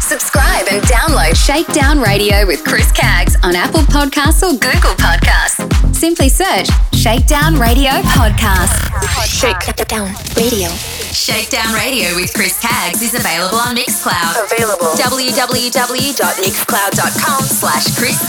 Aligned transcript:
Subscribe 0.02 0.66
and 0.72 0.82
download 0.84 1.36
Shakedown 1.36 2.00
Radio 2.00 2.46
with 2.48 2.64
Chris 2.64 2.90
Caggs 2.92 3.36
on 3.44 3.56
Apple 3.56 3.82
Podcasts 3.82 4.42
or 4.42 4.54
Google 4.58 4.96
Podcasts. 4.96 5.60
Simply 5.96 6.30
search 6.30 6.70
Shakedown 6.94 7.56
Radio 7.56 7.92
Podcast. 8.18 8.90
Shake 9.28 9.60
down 9.88 10.14
radio. 10.36 10.70
Shakedown 11.14 11.74
Radio 11.76 12.16
with 12.16 12.34
Chris 12.34 12.58
Caggs 12.60 13.02
is 13.02 13.14
available 13.14 13.58
on 13.58 13.76
Mixcloud. 13.76 14.46
Available. 14.52 14.96
www.mixcloud.com 14.98 17.44
slash 17.44 17.96
Chris 17.98 18.20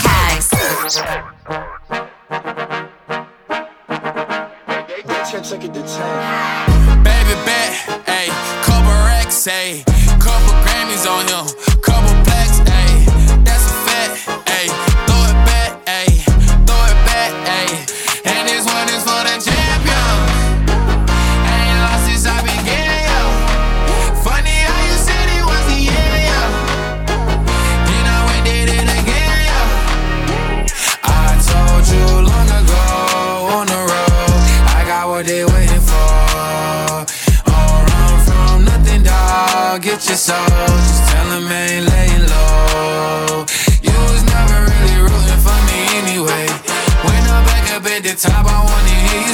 Caggs. 5.31 5.49
Baby 5.51 7.35
bet, 7.45 7.71
ayy, 8.05 8.27
couple 8.65 8.91
racks, 9.07 9.47
ayy, 9.47 9.85
couple 10.19 10.53
Grammys 10.65 11.07
on 11.07 11.25
him, 11.25 11.81
couple 11.81 12.30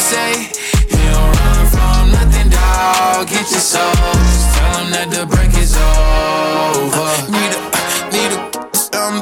say, 0.07 0.47
You 0.87 1.03
don't 1.11 1.31
run 1.35 1.63
from 1.67 2.03
nothing, 2.15 2.47
dog. 2.47 3.27
Get 3.27 3.51
your 3.51 3.59
soul, 3.59 3.91
just 3.91 4.55
tell 4.55 4.71
them 4.79 4.87
that 4.95 5.07
the 5.11 5.27
break 5.27 5.51
is 5.59 5.75
over. 5.75 7.11
Need 7.27 7.51
a, 7.51 7.59
need 8.15 8.31
a, 8.31 8.39
um, 8.95 9.15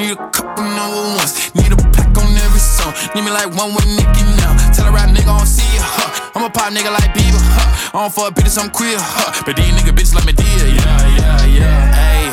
need 0.00 0.16
a 0.16 0.20
couple 0.32 0.64
number 0.64 1.20
ones. 1.20 1.52
Need 1.52 1.68
a 1.68 1.78
pack 1.92 2.16
on 2.16 2.32
every 2.32 2.64
song. 2.64 2.96
Need 3.12 3.28
me 3.28 3.30
like 3.30 3.52
one 3.52 3.76
with 3.76 3.84
Nicki 3.92 4.24
now. 4.40 4.56
Tell 4.72 4.88
a 4.88 4.92
rap 4.92 5.12
nigga 5.12 5.28
I 5.28 5.36
don't 5.36 5.44
see 5.44 5.68
ya. 5.76 5.84
Huh. 5.84 6.32
I'm 6.34 6.44
a 6.48 6.50
pop 6.50 6.72
nigga 6.72 6.88
like 6.88 7.12
Bieber. 7.12 7.36
Huh. 7.36 7.92
I 7.92 7.96
don't 8.00 8.12
fuck 8.14 8.32
bitches, 8.32 8.56
I'm 8.56 8.70
queer. 8.72 8.96
Huh. 8.96 9.44
But 9.44 9.60
these 9.60 9.72
nigga 9.76 9.92
bitches 9.92 10.16
like 10.16 10.24
me 10.24 10.32
dear. 10.32 10.64
Yeah, 10.64 11.20
yeah, 11.20 11.60
yeah. 11.60 11.92
Hey, 11.92 12.24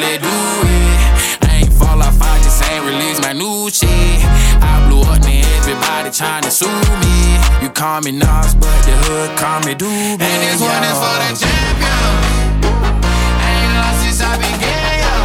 let 0.00 0.24
do 0.24 0.36
it. 0.72 1.44
I 1.44 1.60
ain't 1.60 1.72
fall 1.76 2.00
off, 2.00 2.16
I 2.16 2.40
just 2.40 2.64
ain't 2.64 2.84
release 2.88 3.20
my 3.20 3.36
new 3.36 3.68
shit. 3.68 4.24
I 4.64 4.88
blew 4.88 5.04
up 5.04 5.20
and 5.20 5.35
everybody 6.06 6.46
to 6.46 6.50
sue 6.50 6.66
me. 7.02 7.38
You 7.62 7.70
call 7.70 8.00
me 8.00 8.12
Nas, 8.12 8.54
but 8.54 8.70
the 8.86 8.94
hood 9.06 9.36
call 9.38 9.60
me 9.60 9.74
Doobie. 9.74 10.22
And 10.22 10.42
this 10.42 10.60
one 10.60 10.84
is 10.84 10.98
for 11.02 11.16
the 11.18 11.34
champion. 11.34 12.14
Ain't 13.42 13.72
lost 13.74 14.02
since 14.02 14.20
I 14.22 14.36
began. 14.38 15.18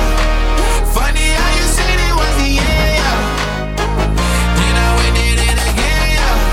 Funny 0.94 1.28
how 1.38 1.52
you 1.58 1.66
said 1.70 2.00
it 2.02 2.14
was 2.18 2.34
the 2.42 2.58
end. 2.58 3.78
Then 4.58 4.76
I 4.76 4.90
went 4.98 5.16
did 5.18 5.40
it 5.50 5.60
again. 5.70 6.50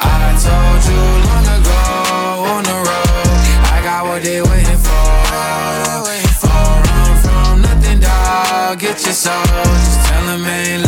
I 0.00 0.36
told 0.36 0.80
you 0.88 1.00
long 1.28 1.46
ago 1.56 1.80
on 2.52 2.62
the 2.64 2.76
road, 2.76 3.56
I 3.72 3.80
got 3.82 4.04
what 4.04 4.20
they 4.22 4.42
waiting 4.42 4.76
for. 4.76 5.08
Run 6.44 7.16
from 7.24 7.62
nothing, 7.62 8.00
dog. 8.00 8.78
Get 8.78 9.02
your 9.04 9.14
soul, 9.14 9.44
just 9.44 10.06
tell 10.06 10.24
them 10.26 10.44
ain't 10.44 10.87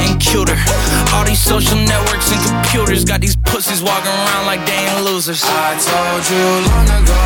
getting 0.00 0.18
cuter. 0.18 0.56
All 1.14 1.24
these 1.24 1.40
social 1.40 1.76
networks 1.76 2.32
and 2.32 2.40
computers 2.42 3.04
got 3.04 3.20
these 3.20 3.36
pussies 3.36 3.82
walking 3.82 4.12
around 4.12 4.46
like 4.46 4.64
they 4.66 4.72
ain't 4.72 5.04
losers. 5.04 5.42
I 5.44 5.76
told 5.76 6.22
you 6.30 6.44
long 6.68 6.88
ago 7.00 7.20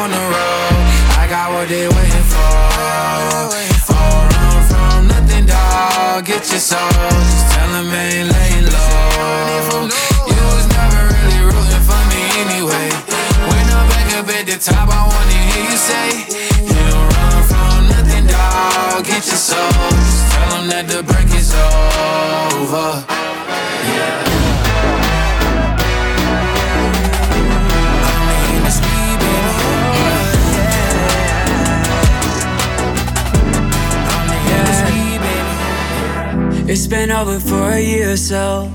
on 0.00 0.10
the 0.10 0.24
road, 0.32 0.84
I 1.16 1.26
got 1.28 1.52
what 1.52 1.68
they 1.68 1.88
waiting 1.88 2.26
for. 2.28 3.54
All 3.94 4.26
run 4.34 4.62
from 4.68 5.08
nothing, 5.08 5.46
dog. 5.46 6.24
Get 6.24 6.48
your 6.50 6.60
soul. 6.60 6.78
Just 6.90 7.52
tell 7.52 7.70
them 7.72 7.92
ain't 7.92 8.28
laying 8.32 8.66
low. 8.68 9.88
You 10.28 10.40
was 10.52 10.66
never 10.76 11.00
really 11.14 11.40
rooting 11.48 11.84
for 11.88 12.02
me 12.10 12.22
anyway. 12.44 12.88
When 13.48 13.64
I'm 13.76 13.86
back 13.88 14.08
up 14.18 14.28
at 14.28 14.46
the 14.46 14.58
top, 14.58 14.88
I 14.88 15.00
wanna 15.06 15.38
hear 15.48 15.64
you 15.70 15.78
say, 15.78 16.08
you 16.68 17.13
dog. 18.74 19.04
Get 19.04 19.26
your 19.26 19.36
soul. 19.36 19.70
Just 19.70 20.32
tell 20.32 20.50
him 20.58 20.68
that 20.68 20.84
the 20.88 21.02
break 21.02 21.30
is 21.40 21.50
over. 21.54 23.04
Yeah. 23.94 24.34
It's 36.66 36.86
been 36.88 37.10
over 37.10 37.38
for 37.38 37.70
a 37.72 37.80
year 37.80 38.12
or 38.12 38.16
so. 38.16 38.72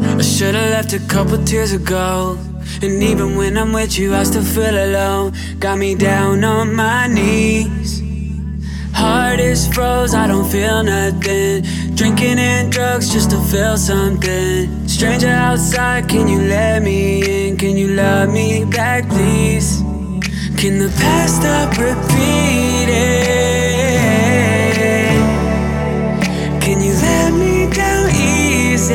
I 0.00 0.20
should've 0.20 0.70
left 0.74 0.92
a 0.92 0.98
couple 1.08 1.42
tears 1.44 1.72
ago. 1.72 2.36
And 2.82 3.02
even 3.02 3.36
when 3.36 3.56
I'm 3.56 3.72
with 3.72 3.98
you, 3.98 4.14
I 4.14 4.24
still 4.24 4.42
feel 4.42 4.76
alone. 4.76 5.32
Got 5.58 5.78
me 5.78 5.94
down 5.94 6.44
on 6.44 6.74
my 6.74 7.06
knees. 7.06 8.09
Heart 8.94 9.40
is 9.40 9.66
froze, 9.68 10.14
I 10.14 10.26
don't 10.26 10.48
feel 10.48 10.82
nothing. 10.82 11.62
Drinking 11.94 12.38
and 12.38 12.72
drugs 12.72 13.12
just 13.12 13.30
to 13.30 13.38
feel 13.38 13.76
something. 13.76 14.88
Stranger 14.88 15.28
outside, 15.28 16.08
can 16.08 16.28
you 16.28 16.40
let 16.40 16.82
me 16.82 17.48
in? 17.48 17.56
Can 17.56 17.76
you 17.76 17.88
love 17.88 18.30
me 18.30 18.64
back, 18.64 19.08
please? 19.08 19.80
Can 20.56 20.78
the 20.78 20.92
past 21.00 21.36
stop 21.36 21.70
repeating? 21.78 22.90
Can 26.60 26.80
you 26.80 26.92
let 26.94 27.32
me 27.32 27.70
down 27.72 28.10
easy? 28.10 28.94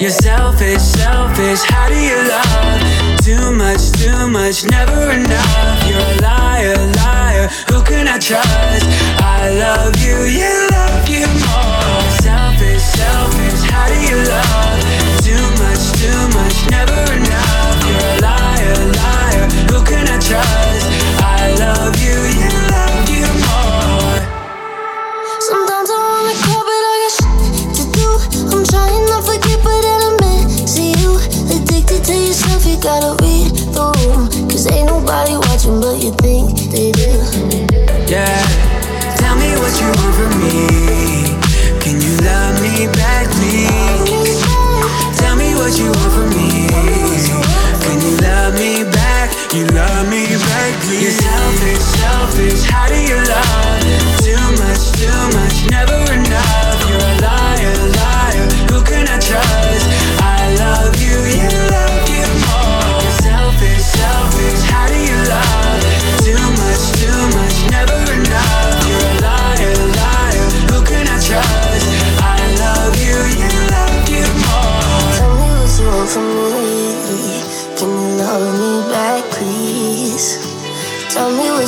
You're 0.00 0.10
selfish, 0.10 0.80
selfish. 0.80 1.62
How 1.70 1.88
do 1.88 1.98
you 1.98 2.16
love? 2.28 3.18
Too 3.24 3.52
much, 3.52 3.92
too 3.92 4.28
much, 4.28 4.64
never 4.64 5.10
enough. 5.12 5.81
You're 5.92 6.00
a 6.00 6.22
liar, 6.22 6.88
liar. 7.04 7.48
Who 7.68 7.82
can 7.82 8.08
I 8.08 8.16
trust? 8.18 8.88
I 9.20 9.52
love 9.60 9.92
you, 10.00 10.24
you 10.24 10.48
love 10.72 11.04
you 11.04 11.28
more. 11.44 12.00
Selfish, 12.24 12.80
selfish. 12.96 13.60
How 13.68 13.92
do 13.92 13.96
you 14.00 14.16
love? 14.24 14.80
Too 15.20 15.44
much, 15.60 15.84
too 16.00 16.22
much, 16.32 16.56
never 16.72 16.96
enough. 17.12 17.76
You're 17.84 18.08
a 18.08 18.24
liar, 18.24 18.78
liar. 19.04 19.44
Who 19.68 19.84
can 19.84 20.08
I 20.08 20.16
trust? 20.16 20.88
I 21.20 21.52
love 21.60 21.92
you, 22.00 22.16
you 22.40 22.48
love 22.72 23.08
you 23.12 23.28
more. 23.44 24.16
Sometimes 25.44 25.92
I 25.92 25.98
wanna 26.08 26.36
call, 26.40 26.62
but 26.64 26.82
I 26.88 26.94
got 27.04 27.12
shit 27.20 27.68
to 27.76 27.84
do. 27.92 28.08
I'm 28.48 28.64
trying 28.64 29.04
not 29.12 29.28
forget, 29.28 29.60
but 29.60 29.76
then 29.84 30.00
I'm 30.08 30.16
missing 30.24 30.96
you. 31.04 31.20
Addicted 31.52 32.00
to 32.08 32.14
yourself, 32.16 32.64
you 32.64 32.80
gotta 32.80 33.12
read 33.20 33.52
the 33.76 33.92
room. 34.08 34.48
Cause 34.48 34.64
ain't 34.72 34.86
nobody 34.86 35.36
you 35.96 36.12
think 36.22 36.58
they 36.70 36.92
do. 36.92 37.10
Yeah. 38.08 38.40
Tell 39.18 39.36
me 39.36 39.50
what 39.60 39.72
you 39.80 39.88
want 39.98 40.14
from 40.16 40.32
me. 40.40 41.32
Can 41.80 42.00
you 42.00 42.16
love 42.24 42.60
me 42.62 42.86
back, 42.92 43.26
please? 43.36 44.40
Tell 45.18 45.36
me 45.36 45.54
what 45.54 45.76
you 45.78 45.86
want 45.86 46.12
from 46.12 46.28
me. 46.30 46.68
Can 47.84 48.00
you 48.00 48.16
love 48.22 48.54
me 48.54 48.84
back? 48.90 49.30
You 49.52 49.66
love 49.74 50.08
me 50.08 50.26
back, 50.26 50.72
please. 50.82 51.02
You're 51.02 51.10
selfish, 51.10 51.82
selfish. 52.00 52.62
How 52.70 52.88
do 52.88 52.96
you 52.96 53.16
love? 53.16 53.82
Too 54.24 54.44
much, 54.62 54.92
too 54.96 55.22
much, 55.36 55.70
never 55.70 56.12
enough. 56.12 56.71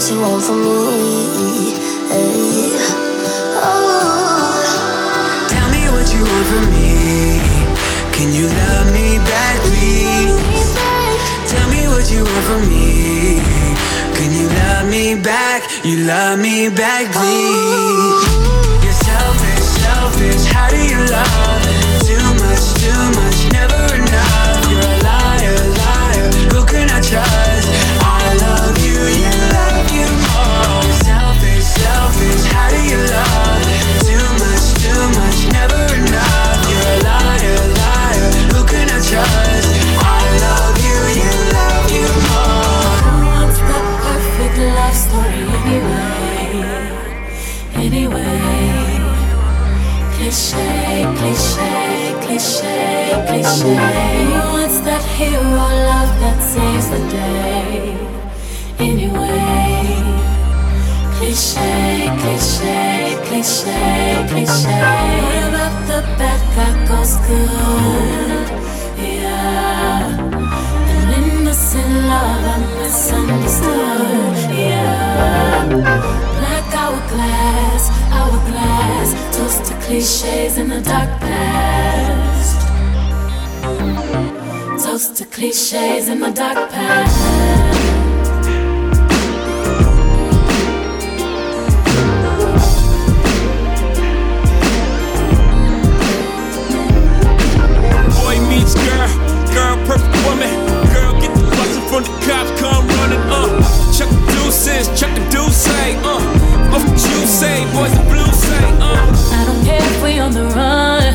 What 0.05 0.13
you 0.13 0.21
want 0.21 0.43
from 0.43 0.61
me. 0.61 1.73
Hey. 2.13 2.77
Oh. 3.57 4.61
Tell 5.49 5.69
me 5.71 5.89
what 5.89 6.13
you 6.13 6.21
want 6.21 6.47
from 6.47 6.65
me. 6.71 7.41
Can 8.13 8.29
you 8.35 8.47
love 8.47 8.93
me 8.93 9.17
back, 9.19 9.61
please? 9.65 10.75
Tell 11.49 11.69
me 11.71 11.89
what 11.89 12.11
you 12.13 12.23
want 12.23 12.45
from 12.45 12.69
me. 12.69 13.41
Can 14.15 14.31
you 14.33 14.47
love 14.49 14.91
me 14.91 15.15
back? 15.23 15.63
You 15.85 16.05
love 16.05 16.39
me 16.39 16.69
back, 16.69 17.11
please. 17.13 18.29
Oh. 18.29 18.81
You're 18.83 18.93
selfish, 18.93 19.65
selfish. 19.81 20.45
How 20.53 20.69
do 20.69 20.77
you 20.85 21.01
love? 21.17 21.63
Too 22.05 22.29
much, 22.45 22.75
too 22.83 23.05
much, 23.21 23.53
never 23.53 23.95
enough. 23.95 24.44
That 54.85 55.05
hero 55.17 55.67
love 55.91 56.13
that 56.21 56.39
saves 56.43 56.89
the 56.91 56.99
day? 57.09 57.95
Anyway, 58.79 59.95
cliche, 61.17 62.11
cliche, 62.21 63.17
cliche, 63.27 64.27
cliche. 64.29 64.81
The 65.87 66.01
bad 66.19 66.41
guy 66.57 66.73
goes 66.89 67.15
good? 67.29 68.47
Yeah. 68.99 70.19
An 70.93 71.09
innocent 71.23 71.95
love 72.09 72.45
to 79.69 79.75
cliches 79.87 80.59
in 80.59 80.69
the 80.69 80.81
dark 80.81 81.09
past. 81.21 82.64
Toast 83.85 85.17
to 85.17 85.25
cliches 85.27 86.09
in 86.09 86.21
the 86.21 86.31
dark 86.31 86.71
past. 86.71 87.19
Boy 98.17 98.41
meets 98.49 98.75
girl, 98.75 99.09
girl 99.53 99.77
perfect 99.87 100.17
woman. 100.25 100.49
Girl 100.93 101.13
get 101.21 101.35
the 101.37 101.45
bustin' 101.57 101.83
from 101.89 102.03
the 102.05 102.13
cops, 102.25 102.51
come 102.61 102.89
running. 102.89 103.21
Uh, 103.29 103.61
chuck 103.93 104.09
the 104.09 104.33
deuces, 104.33 104.89
chuck 104.99 105.13
the 105.15 105.21
deuce, 105.31 105.69
uh. 105.69 106.21
What 106.71 106.83
you 106.91 107.27
say, 107.27 107.65
boys 107.75 107.93
the 107.93 108.03
blues 108.09 108.35
say, 108.35 108.65
uh. 108.81 108.97
I 109.33 109.45
don't 109.45 109.65
care 109.65 109.83
if 109.83 110.03
we 110.03 110.19
on 110.19 110.33
the 110.33 110.45
run, 110.57 111.15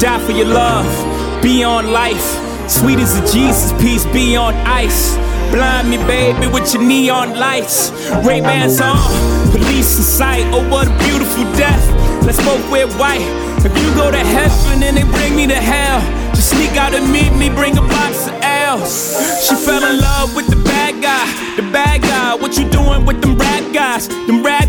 Die 0.00 0.18
for 0.24 0.32
your 0.32 0.46
love, 0.46 1.42
beyond 1.42 1.92
life. 1.92 2.41
Sweet 2.72 2.98
as 3.00 3.14
a 3.20 3.32
Jesus 3.32 3.70
piece, 3.82 4.06
on 4.34 4.54
ice. 4.64 5.14
Blind 5.52 5.90
me, 5.90 5.98
baby, 6.08 6.46
with 6.46 6.72
your 6.72 6.82
neon 6.82 7.38
lights. 7.38 7.90
Ray 8.24 8.40
Bans 8.40 8.80
on, 8.80 8.96
police 9.52 9.98
in 9.98 10.02
sight. 10.02 10.46
Oh, 10.54 10.66
what 10.70 10.88
a 10.88 10.98
beautiful 11.04 11.44
death. 11.52 11.84
Let's 12.24 12.42
both 12.42 12.64
wear 12.70 12.88
white. 12.96 13.20
If 13.58 13.76
you 13.76 13.94
go 13.94 14.10
to 14.10 14.16
heaven 14.16 14.82
and 14.82 14.96
they 14.96 15.04
bring 15.04 15.36
me 15.36 15.46
to 15.48 15.54
hell, 15.54 16.00
just 16.34 16.48
sneak 16.56 16.74
out 16.80 16.94
and 16.94 17.12
meet 17.12 17.30
me, 17.36 17.50
bring 17.50 17.76
a 17.76 17.82
box 17.82 18.26
of 18.26 18.34
L's. 18.40 19.20
She 19.46 19.54
fell 19.54 19.84
in 19.84 20.00
love 20.00 20.34
with 20.34 20.48
the 20.48 20.56
bad 20.64 21.02
guy, 21.02 21.28
the 21.56 21.70
bad 21.70 22.00
guy. 22.00 22.34
What 22.34 22.56
you 22.56 22.64
doing 22.70 23.04
with 23.04 23.20
them 23.20 23.36
rat 23.36 23.74
guys? 23.74 24.08
Them 24.08 24.42
ain't 24.46 24.61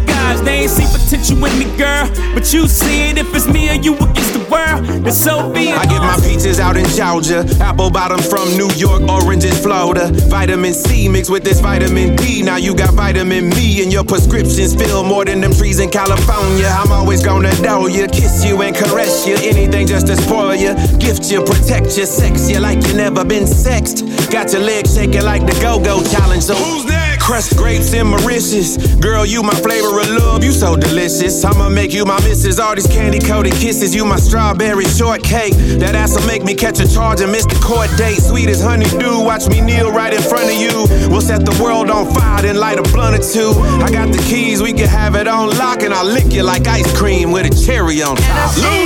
see 0.73 0.87
potential 0.89 1.37
with 1.41 1.53
me, 1.59 1.65
girl. 1.77 2.09
But 2.33 2.51
you 2.53 2.67
see 2.67 3.09
it 3.09 3.17
if 3.17 3.33
it's 3.35 3.47
me 3.47 3.69
or 3.69 3.77
you 3.77 3.93
against 3.95 4.33
the 4.33 4.43
world, 4.49 4.85
then 5.05 5.13
so 5.13 5.51
be 5.53 5.69
it. 5.69 5.77
I 5.77 5.85
get 5.85 6.01
my 6.01 6.17
peaches 6.25 6.59
out 6.59 6.77
in 6.77 6.85
Georgia, 6.97 7.45
apple 7.61 7.91
bottom 7.91 8.19
from 8.19 8.49
New 8.57 8.71
York, 8.75 9.01
orange 9.09 9.33
oranges 9.33 9.61
Florida. 9.61 10.11
Vitamin 10.29 10.73
C 10.73 11.09
mixed 11.09 11.31
with 11.31 11.43
this 11.43 11.59
vitamin 11.59 12.15
D. 12.15 12.41
Now 12.41 12.57
you 12.57 12.75
got 12.75 12.93
vitamin 12.93 13.49
me, 13.49 13.81
and 13.81 13.91
your 13.91 14.03
prescriptions 14.03 14.75
fill 14.75 15.03
more 15.03 15.25
than 15.25 15.41
them 15.41 15.53
trees 15.53 15.79
in 15.79 15.89
California. 15.89 16.67
I'm 16.67 16.91
always 16.91 17.23
gonna 17.23 17.53
know 17.61 17.87
you, 17.87 18.07
kiss 18.07 18.45
you 18.45 18.61
and 18.61 18.75
caress 18.75 19.27
you. 19.27 19.35
Anything 19.35 19.87
just 19.87 20.07
to 20.07 20.15
spoil 20.15 20.55
you, 20.55 20.73
gift 20.99 21.31
you, 21.31 21.43
protect 21.43 21.97
you, 21.97 22.05
sex 22.05 22.49
you 22.49 22.59
like 22.59 22.85
you 22.87 22.93
never 22.95 23.25
been 23.25 23.47
sexed. 23.47 24.05
Got 24.31 24.53
your 24.53 24.61
legs 24.61 24.95
shaking 24.95 25.23
like 25.23 25.45
the 25.45 25.57
go-go 25.61 26.03
challenge. 26.03 26.43
So 26.43 26.55
who's 26.55 26.85
next? 26.85 27.02
Crushed 27.23 27.55
grapes 27.55 27.93
and 27.93 28.09
Mauritius. 28.09 28.75
Girl, 28.95 29.25
you 29.25 29.41
my 29.43 29.53
flavor 29.53 29.97
of 29.97 30.09
love, 30.09 30.43
you 30.43 30.51
so 30.51 30.75
delicious. 30.75 31.45
I'ma 31.45 31.69
make 31.69 31.93
you 31.93 32.03
my 32.03 32.19
missus. 32.21 32.59
All 32.59 32.75
these 32.75 32.85
candy 32.85 33.19
coated 33.19 33.53
kisses, 33.53 33.95
you 33.95 34.03
my 34.03 34.17
strawberry 34.17 34.83
shortcake. 34.83 35.53
That 35.79 35.95
ass'll 35.95 36.27
make 36.27 36.43
me 36.43 36.53
catch 36.53 36.81
a 36.81 36.87
charge 36.93 37.21
and 37.21 37.31
miss 37.31 37.45
the 37.45 37.55
court 37.63 37.89
date. 37.97 38.19
Sweet 38.19 38.49
as 38.49 38.61
honeydew, 38.61 39.23
watch 39.23 39.47
me 39.47 39.61
kneel 39.61 39.89
right 39.89 40.13
in 40.13 40.21
front 40.21 40.51
of 40.51 40.59
you. 40.59 40.85
We'll 41.09 41.21
set 41.21 41.45
the 41.45 41.57
world 41.63 41.89
on 41.89 42.13
fire, 42.13 42.41
then 42.41 42.57
light 42.57 42.77
a 42.77 42.83
blunt 42.83 43.15
or 43.15 43.23
two. 43.23 43.53
I 43.81 43.89
got 43.89 44.11
the 44.11 44.21
keys, 44.27 44.61
we 44.61 44.73
can 44.73 44.89
have 44.89 45.15
it 45.15 45.27
on 45.27 45.57
lock, 45.57 45.81
and 45.81 45.93
I'll 45.93 46.05
lick 46.05 46.33
you 46.33 46.43
like 46.43 46.67
ice 46.67 46.91
cream 46.97 47.31
with 47.31 47.45
a 47.45 47.65
cherry 47.65 48.01
on 48.01 48.17
top. 48.17 48.57
Lou. 48.57 48.85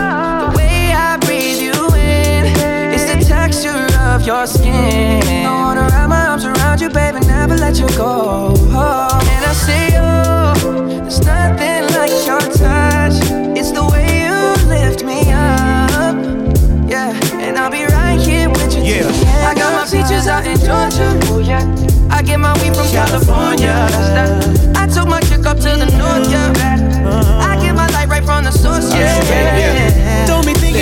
The 0.00 0.56
way 0.56 0.92
I 0.96 1.18
breathe 1.18 1.60
you 1.60 1.74
in, 1.94 2.46
it's 2.94 3.04
the 3.04 3.22
texture 3.22 3.86
of 4.00 4.26
your 4.26 4.46
skin. 4.46 5.59
Never 7.50 7.60
let 7.60 7.78
you 7.78 7.88
go. 7.96 8.54
And 8.54 9.44
I 9.44 9.52
say, 9.52 9.90
oh, 9.96 10.54
there's 10.88 11.20
nothing 11.20 11.84
like 11.96 12.10
your 12.26 12.40
touch. 12.40 13.16
It's 13.58 13.72
the 13.72 13.84
way 13.90 14.22
you 14.22 14.68
lift 14.68 15.04
me 15.04 15.20
up. 15.32 16.14
Yeah, 16.88 17.12
and 17.40 17.56
I'll 17.56 17.70
be 17.70 17.84
right 17.84 18.20
here 18.20 18.48
with 18.48 18.74
you. 18.76 18.82
Yeah. 18.82 19.48
I 19.48 19.54
got 19.54 19.72
my 19.74 19.84
peaches 19.84 20.26
out 20.26 20.46
in 20.46 20.58
Georgia. 20.58 21.18
Oh, 21.30 21.38
yeah. 21.38 21.64
I 22.10 22.22
get 22.22 22.38
my 22.38 22.52
weed 22.62 22.74
from 22.74 22.86
California. 22.88 23.74
That. 24.14 24.76
I 24.76 24.86
took 24.86 25.08
my 25.08 25.20
chick 25.20 25.46
up 25.46 25.56
to 25.58 25.70
the 25.76 25.86
north, 25.98 26.30
yeah. 26.30 26.52
I 27.40 27.60
get 27.62 27.74
my 27.74 27.88
light 27.88 28.08
right 28.08 28.24
from 28.24 28.44
the 28.44 28.52
source, 28.52 28.92
yeah. 28.94 29.20
Thinking 29.20 30.29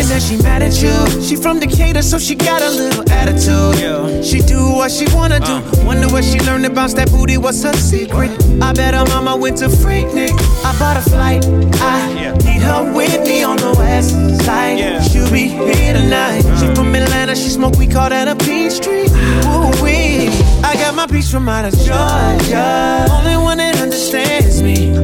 that 0.09 0.23
she 0.23 0.37
mad 0.43 0.63
at 0.63 0.81
you. 0.83 1.23
She 1.23 1.37
from 1.37 1.61
Decatur, 1.61 2.03
so 2.03 2.19
she 2.19 2.35
got 2.35 2.63
a 2.63 2.71
little 2.71 3.05
attitude. 3.11 4.25
She 4.25 4.41
do 4.41 4.73
what 4.73 4.91
she 4.91 5.07
wanna 5.15 5.41
do. 5.41 5.53
Uh. 5.53 5.85
Wonder 5.85 6.09
where 6.09 6.23
she 6.23 6.41
learned 6.41 6.75
bounce 6.75 6.95
that 6.95 7.11
booty. 7.11 7.39
What's 7.39 7.63
her 7.63 7.73
secret? 7.75 8.31
I 8.63 8.73
bet 8.73 8.95
her 8.95 9.05
mama 9.07 9.37
went 9.37 9.59
to 9.59 9.69
Freaknik. 9.69 10.33
I 10.65 10.79
bought 10.79 10.97
a 10.97 11.03
flight. 11.03 11.45
I 11.81 12.35
need 12.45 12.63
her 12.63 12.93
with 12.93 13.21
me 13.27 13.43
on 13.43 13.57
the 13.57 13.75
west 13.79 14.11
side. 14.45 15.03
She'll 15.11 15.31
be 15.31 15.49
here 15.49 15.93
tonight. 15.93 16.43
She 16.59 16.67
uh. 16.67 16.75
from 16.75 16.95
Atlanta. 16.95 17.35
She 17.35 17.49
smoke. 17.51 17.77
We 17.77 17.87
call 17.87 18.09
that 18.09 18.29
a 18.29 18.37
peach 18.37 18.81
tree. 18.81 19.09
Ooh 19.47 19.83
wee. 19.83 20.29
I 20.63 20.75
got 20.75 20.95
my 20.95 21.07
peach 21.07 21.27
from 21.27 21.49
out 21.49 21.65
of 21.65 21.73
Georgia. 21.73 23.07
Only 23.11 23.37
one 23.37 23.59
that 23.59 23.81
understands 23.81 24.63
me. 24.63 24.98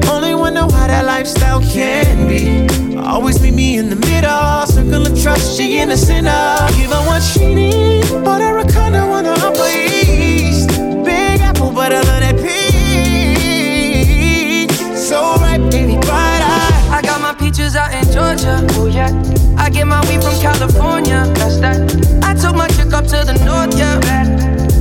That 0.95 1.07
lifestyle 1.07 1.61
can 1.61 2.29
be. 2.29 2.69
Always 2.97 3.41
meet 3.43 3.55
me 3.55 3.79
in 3.79 3.91
the 3.91 3.97
middle. 3.97 4.67
Circle 4.67 5.07
of 5.09 5.21
trust. 5.21 5.57
She 5.57 5.79
in 5.79 5.89
the 5.89 5.97
center. 5.97 6.31
Give 6.77 6.91
her 6.91 7.03
what 7.09 7.21
she 7.21 7.53
need. 7.53 8.05
Bought 8.25 8.41
her 8.41 8.59
a 8.59 8.65
condo 8.73 9.03
on 9.17 9.25
the 9.25 9.35
Upper 9.49 9.71
East. 9.75 10.69
Big 11.05 11.41
apple, 11.41 11.73
but 11.73 11.91
I 11.93 12.01
love 12.09 12.21
that 12.25 12.37
peach. 12.45 12.71
So 15.09 15.19
right, 15.45 15.63
baby, 15.71 15.97
bright 16.07 16.43
eye. 16.57 16.99
I 16.99 17.03
got 17.03 17.21
my 17.21 17.35
peaches 17.35 17.75
out 17.75 17.93
in 17.93 18.05
Georgia. 18.15 18.65
Oh 18.79 18.87
yeah. 18.87 19.11
I 19.59 19.71
get 19.71 19.87
my 19.87 20.01
weed 20.09 20.23
from 20.23 20.37
California. 20.41 21.27
That's 21.39 21.59
that. 21.59 21.77
I 22.23 22.35
took 22.35 22.55
my 22.55 22.69
chick 22.69 22.93
up 22.93 23.07
to 23.13 23.19
the 23.29 23.35
north, 23.45 23.77
yeah. 23.77 23.99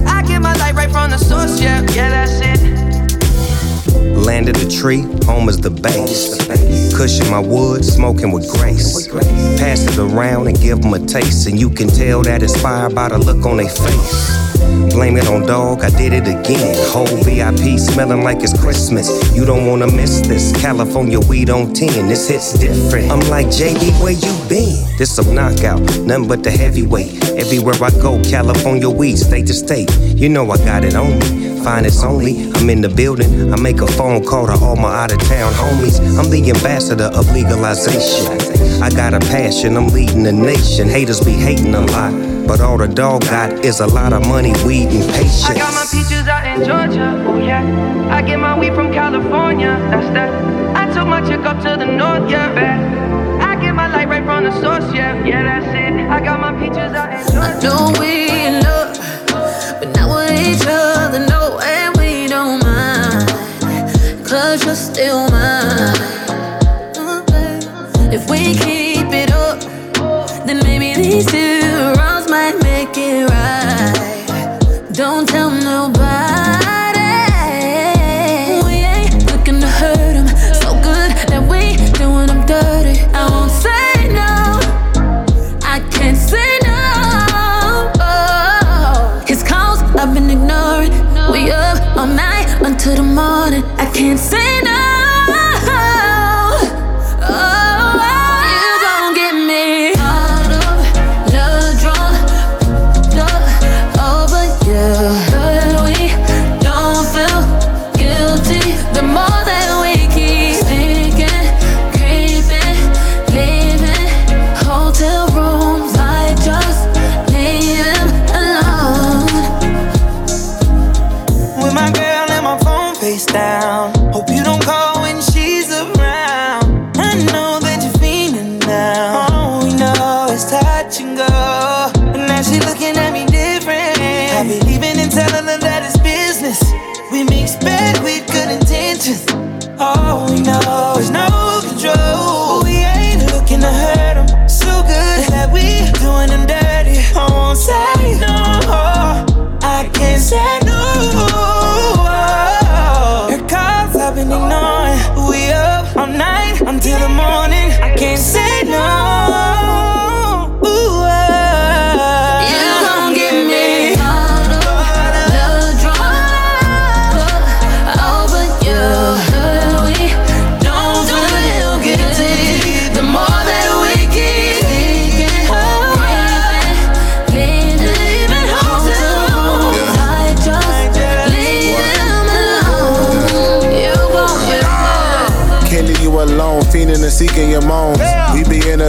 I 0.05 0.21
get 0.27 0.41
my 0.41 0.53
light 0.61 0.75
right 0.75 0.91
from 0.91 1.09
the 1.09 1.17
source, 1.17 1.59
yeah. 1.59 1.81
Yeah, 1.97 2.09
that's 2.09 2.39
it. 2.51 2.62
Landed 4.23 4.55
a 4.57 4.69
tree, 4.69 5.01
home 5.25 5.49
is 5.49 5.59
the 5.59 5.69
base. 5.69 6.37
Cushion 6.95 7.29
my 7.29 7.39
wood, 7.39 7.83
smoking 7.83 8.31
with 8.31 8.49
grace. 8.49 9.07
Pass 9.59 9.83
it 9.83 9.97
around 9.99 10.47
and 10.47 10.57
give 10.59 10.81
them 10.81 10.93
a 10.93 10.99
taste, 10.99 11.47
and 11.47 11.59
you 11.59 11.69
can 11.69 11.89
tell 11.89 12.21
that 12.23 12.41
it's 12.41 12.59
fire 12.61 12.89
by 12.89 13.09
the 13.09 13.17
look 13.17 13.45
on 13.45 13.57
their 13.57 13.67
face. 13.67 14.52
Blame 14.91 15.17
it 15.17 15.27
on 15.27 15.45
dog, 15.45 15.83
I 15.83 15.89
did 15.89 16.13
it 16.13 16.27
again. 16.27 16.75
Whole 16.91 17.17
VIP 17.23 17.79
smelling 17.79 18.23
like 18.23 18.41
it's 18.41 18.57
Christmas. 18.59 19.09
You 19.35 19.45
don't 19.45 19.65
wanna 19.65 19.91
miss 19.91 20.21
this. 20.21 20.51
California 20.61 21.19
weed 21.19 21.49
on 21.49 21.73
10, 21.73 22.07
this 22.07 22.29
hits 22.29 22.53
different. 22.53 23.11
I'm 23.11 23.21
like, 23.29 23.47
JD, 23.47 24.01
where 24.01 24.11
you 24.11 24.33
been? 24.47 24.97
This 24.97 25.17
a 25.17 25.33
knockout, 25.33 25.81
nothing 25.99 26.27
but 26.27 26.43
the 26.43 26.51
heavyweight. 26.51 27.23
Everywhere 27.31 27.75
I 27.81 27.89
go, 27.89 28.21
California 28.23 28.89
weed, 28.89 29.17
state 29.17 29.47
to 29.47 29.53
state. 29.53 29.89
You 29.99 30.29
know 30.29 30.49
I 30.51 30.57
got 30.57 30.83
it 30.83 30.95
on 30.95 31.19
me. 31.19 31.43
Finest 31.63 32.03
only, 32.03 32.51
I'm 32.55 32.69
in 32.69 32.81
the 32.81 32.89
building. 32.89 33.53
I 33.53 33.59
make 33.59 33.79
a 33.79 33.87
phone 33.87 34.23
call 34.25 34.47
to 34.47 34.53
all 34.53 34.75
my 34.75 34.93
out 34.93 35.13
of 35.13 35.19
town 35.19 35.53
homies. 35.53 35.97
I'm 36.19 36.29
the 36.29 36.49
ambassador 36.49 37.05
of 37.05 37.31
legalization. 37.31 38.81
I 38.83 38.89
got 38.89 39.13
a 39.13 39.19
passion, 39.19 39.77
I'm 39.77 39.87
leading 39.87 40.23
the 40.23 40.33
nation. 40.33 40.89
Haters 40.89 41.21
be 41.21 41.31
hating 41.31 41.73
a 41.73 41.81
lot, 41.81 42.11
but 42.47 42.61
all 42.61 42.77
the 42.77 42.87
dog 42.87 43.21
got 43.21 43.65
is 43.65 43.79
a 43.79 43.87
lot 43.87 44.13
of 44.13 44.27
money, 44.27 44.53
weed, 44.65 44.89
and 44.89 45.09
patience. 45.13 45.45
I 45.45 45.55
got 45.55 45.73
my 45.73 45.85
peaches 45.91 46.27
out 46.27 46.45
in 46.45 46.65
Georgia. 46.65 47.23
Oh 47.27 47.39
yeah. 47.39 47.63
I 48.09 48.21
get 48.21 48.39
my 48.39 48.57
weed 48.57 48.73
from 48.73 48.91
California. 48.91 49.75
That's 49.89 50.07
that. 50.13 50.29
I 50.75 50.93
took 50.93 51.07
my 51.07 51.21
chick 51.27 51.41
up 51.45 51.57
to 51.63 51.77
the 51.77 51.85
north, 51.85 52.29
yeah. 52.29 53.41
I 53.41 53.59
get 53.61 53.73
my 53.73 53.87
light 53.87 54.07
right 54.07 54.23
from 54.23 54.43
the 54.43 54.51
source, 54.61 54.93
yeah. 54.93 55.23
Yeah, 55.25 55.43
that's 55.43 55.65
it. 55.67 56.09
I 56.09 56.19
got 56.23 56.39
my 56.39 56.53
peaches 56.59 56.93
out 56.93 57.13
in 57.13 57.21
Georgia. 57.31 57.59
Don't 57.61 57.97
we 57.99 58.29
love? 58.61 58.97
But 59.79 59.95
now 59.95 60.09
we're 60.09 60.33
each 60.33 60.65
other, 60.67 61.19
no, 61.25 61.59
and 61.61 61.95
we 61.97 62.27
don't 62.27 62.61
mind. 62.63 63.29
Cause 64.25 64.65
you're 64.65 64.75
still 64.75 65.29
mine. 65.29 65.97
Uh, 66.97 68.09
if 68.11 68.29
we 68.29 68.55
keep 68.55 69.11
it 69.13 69.31
up, 69.31 69.59
then 70.45 70.59
maybe 70.63 70.93
these 71.01 71.25
two 71.25 71.62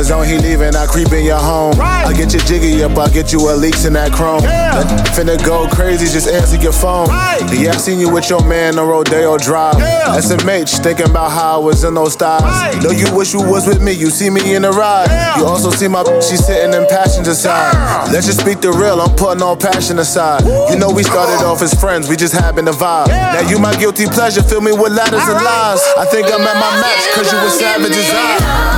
be 0.04 0.12
in 0.12 0.20
the 0.20 0.26
zone, 0.26 0.26
he 0.26 0.38
leaving, 0.38 0.76
I 0.76 0.86
creep 0.86 1.12
in 1.12 1.24
your 1.24 1.38
home. 1.38 1.74
I 1.80 2.12
get 2.12 2.32
your 2.32 2.42
jiggy 2.44 2.82
up, 2.82 2.96
I 2.98 3.08
get 3.08 3.32
you 3.32 3.40
a 3.50 3.54
leaks 3.54 3.84
in 3.84 3.92
that 3.94 4.12
chrome. 4.12 4.42
That 4.42 4.86
finna 5.16 5.38
go 5.44 5.68
crazy, 5.68 6.06
just 6.06 6.28
answer 6.28 6.56
your 6.56 6.72
phone. 6.72 7.08
Yeah, 7.52 7.72
I 7.72 7.76
seen 7.76 8.00
you 8.00 8.12
with 8.12 8.28
your 8.30 8.44
man 8.44 8.78
on 8.78 8.88
Rodeo 8.88 9.38
Drive. 9.38 9.76
SMH, 10.14 10.82
thinking 10.82 11.10
about 11.10 11.30
how 11.30 11.60
I 11.60 11.64
was 11.64 11.84
in 11.84 11.94
those 11.94 12.12
styles. 12.14 12.44
Know 12.82 12.90
you 12.90 13.14
wish 13.14 13.32
you 13.32 13.40
was 13.40 13.66
with 13.66 13.82
me, 13.82 13.92
you 13.92 14.10
see 14.10 14.30
me 14.30 14.54
in 14.54 14.62
the 14.62 14.70
ride. 14.70 15.08
You 15.36 15.46
also 15.46 15.70
see 15.70 15.88
my 15.88 16.04
she 16.20 16.36
sitting 16.36 16.74
in 16.74 16.86
passenger 16.88 17.34
side. 17.34 17.74
Let's 18.12 18.26
just 18.26 18.40
speak 18.40 18.60
the 18.60 18.72
real, 18.72 19.00
I'm 19.00 19.14
putting 19.16 19.42
all 19.42 19.56
passion 19.56 19.98
aside. 19.98 20.44
You 20.70 20.78
know 20.78 20.90
we 20.90 21.02
started 21.02 21.44
off 21.44 21.62
as 21.62 21.72
friends, 21.74 22.08
we 22.08 22.16
just 22.16 22.34
happened 22.34 22.66
to 22.68 22.74
vibe. 22.74 23.08
Now 23.08 23.40
you 23.48 23.58
my 23.58 23.74
guilty 23.76 24.06
pleasure, 24.06 24.42
fill 24.42 24.60
me 24.60 24.72
with 24.72 24.92
ladders 24.92 25.24
and 25.24 25.40
lies. 25.42 25.80
I 25.96 26.04
think 26.06 26.26
I'm 26.28 26.42
at 26.42 26.58
my 26.60 26.72
max, 26.80 27.08
cause 27.14 27.32
you 27.32 27.38
was 27.40 27.58
savage 27.58 27.96
as 27.96 28.10
I. 28.12 28.73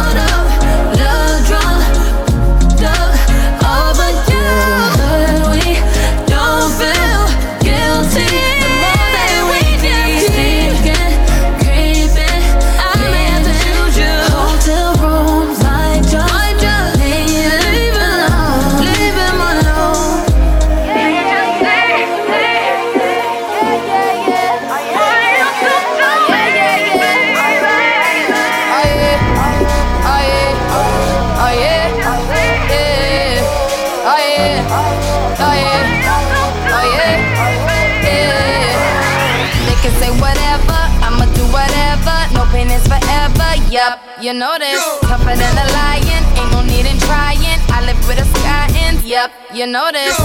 you 49.57 49.65
this. 49.65 50.19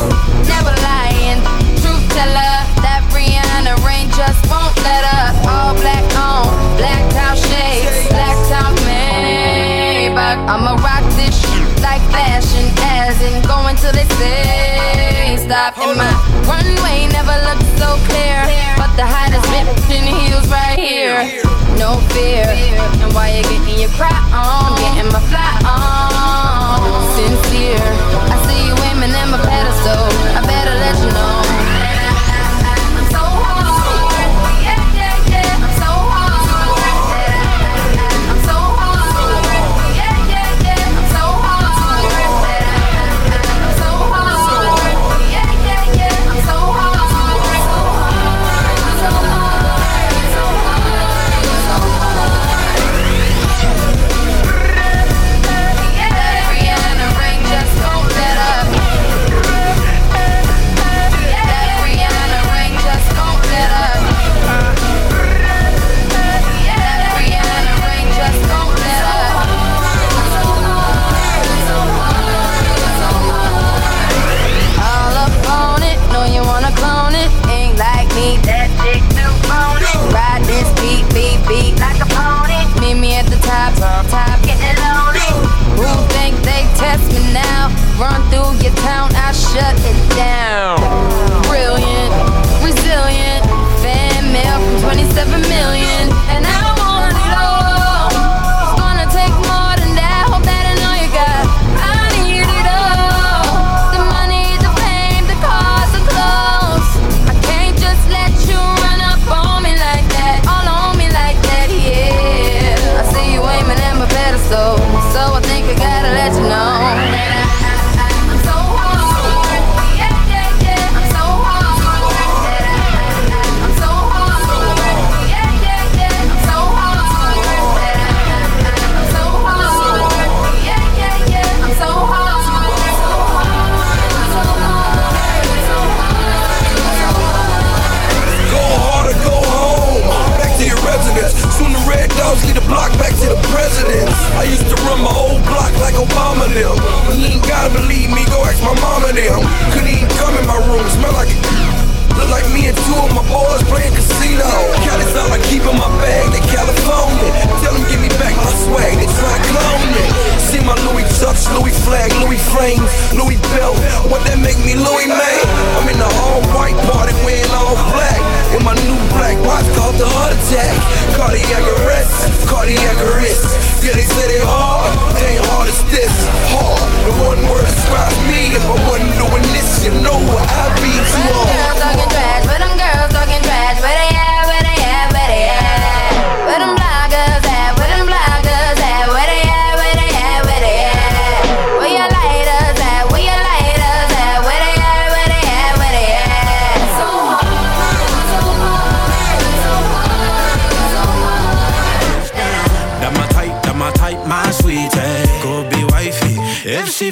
Never 0.43 0.75
lying, 0.83 1.39
truth 1.79 2.03
teller. 2.11 2.55
That 2.83 2.99
Rihanna 3.15 3.79
rain 3.79 4.11
just 4.11 4.43
won't 4.51 4.75
let 4.83 5.07
up. 5.07 5.31
All 5.47 5.71
black 5.79 6.03
on, 6.19 6.51
black 6.75 6.99
top 7.15 7.39
shades, 7.39 8.11
black 8.11 8.35
top 8.51 8.75
Maybach. 8.83 10.35
I'ma 10.51 10.75
rock 10.83 11.07
this 11.15 11.31
shit 11.31 11.63
like 11.79 12.03
fashion, 12.11 12.67
as 12.99 13.15
in 13.23 13.39
going 13.47 13.77
till 13.79 13.95
they 13.95 14.03
say 14.19 15.39
stop. 15.39 15.79
And 15.79 15.95
my 15.95 16.11
runway 16.43 17.07
never 17.15 17.35
looked 17.47 17.71
so 17.79 17.95
clear, 18.11 18.43
but 18.75 18.91
the 18.99 19.07
hottest 19.07 19.47
bitch 19.47 19.95
in 19.95 20.11
heels 20.11 20.47
right 20.51 20.75
here. 20.75 21.60
No 21.81 21.97
fear, 22.13 22.45
and 22.45 23.11
while 23.15 23.33
you're 23.33 23.41
getting 23.41 23.79
your 23.79 23.89
cry 23.97 24.13
on, 24.29 24.69
I'm 24.69 24.93
getting 24.93 25.11
my 25.11 25.19
fly 25.31 25.51
on. 25.65 26.77
Sincere, 27.17 27.81
I 28.29 28.37
see 28.45 28.67
you 28.67 28.75
aiming 28.85 29.09
at 29.09 29.27
my 29.31 29.39
pedestal. 29.41 30.05
I 30.37 30.45
better 30.45 30.75
let 30.77 30.95
you 31.03 31.09
know. 31.09 31.50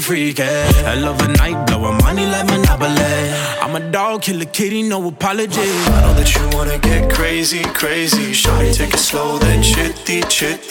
freaky. 0.10 0.42
Hell 0.42 1.06
of 1.06 1.22
a 1.22 1.28
night, 1.34 1.68
blowing 1.68 1.98
money 1.98 2.26
like 2.26 2.48
Monopoly. 2.48 3.30
I'm 3.62 3.76
a 3.76 3.92
dog, 3.92 4.24
kill 4.24 4.42
a 4.42 4.46
kitty, 4.46 4.82
no 4.82 5.08
apology. 5.08 5.62
I 5.62 6.02
know 6.02 6.14
that 6.16 6.34
you 6.36 6.58
wanna 6.58 6.80
get 6.80 7.14
crazy, 7.14 7.62
crazy. 7.82 8.32
Shawty, 8.32 8.76
take 8.76 8.96
it 8.96 8.98
slow, 8.98 9.38
then 9.38 9.62
chitty, 9.62 10.22
chitty. 10.24 10.69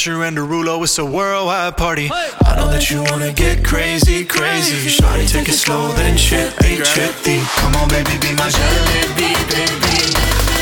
Tesher 0.00 0.26
and 0.26 0.34
Derulo, 0.34 0.82
it's 0.82 0.96
a 0.96 1.04
worldwide 1.04 1.76
party. 1.76 2.08
I 2.10 2.56
know 2.56 2.68
that 2.70 2.90
you 2.90 3.02
wanna 3.10 3.34
get 3.34 3.62
crazy, 3.62 4.24
crazy. 4.24 4.88
Shawty, 4.88 5.28
take 5.30 5.46
it 5.46 5.52
slow, 5.52 5.92
then 5.92 6.16
chippy, 6.16 6.80
chippy. 6.80 7.44
Come 7.60 7.76
on, 7.76 7.86
baby, 7.90 8.16
be 8.16 8.32
my 8.32 8.48
jalebi, 8.48 9.28
baby. 9.52 10.00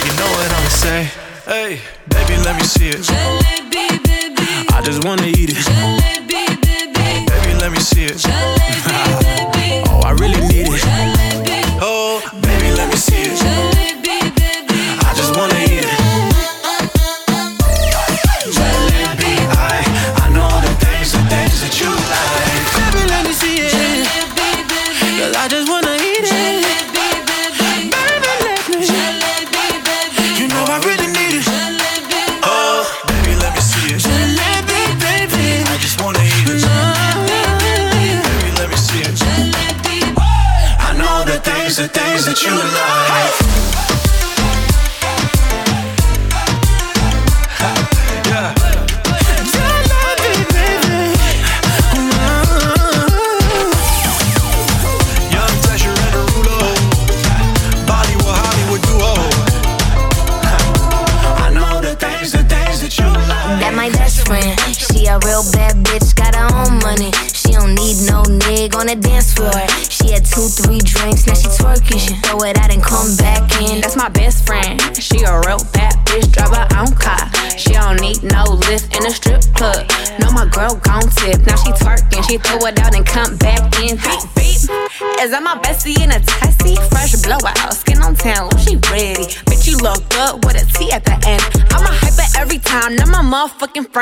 You 0.03 0.13
know 0.19 0.27
what 0.35 0.51
I'ma 0.51 0.71
say? 0.83 1.11
Hey, 1.47 1.81
baby, 2.09 2.35
let 2.43 2.57
me 2.57 2.65
see 2.65 2.89
it. 2.89 3.07
Jalebi, 3.07 4.03
baby. 4.03 4.67
I 4.75 4.83
just 4.83 5.05
wanna 5.05 5.27
eat 5.27 5.51
it. 5.55 5.58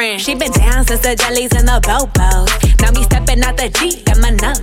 friend. 0.06 0.20
She 0.20 0.34
been 0.34 0.52
down 0.52 0.84
since 0.86 1.00
the 1.00 1.14
jellies 1.16 1.52
and 1.52 1.68
the 1.68 1.80
bobos. 1.82 2.50
Now 2.80 2.90
me 2.92 3.02
stepping 3.04 3.42
out 3.42 3.56
the 3.56 3.68
Jeep, 3.68 4.04
got 4.04 4.18
my 4.20 4.30
nut. 4.30 4.56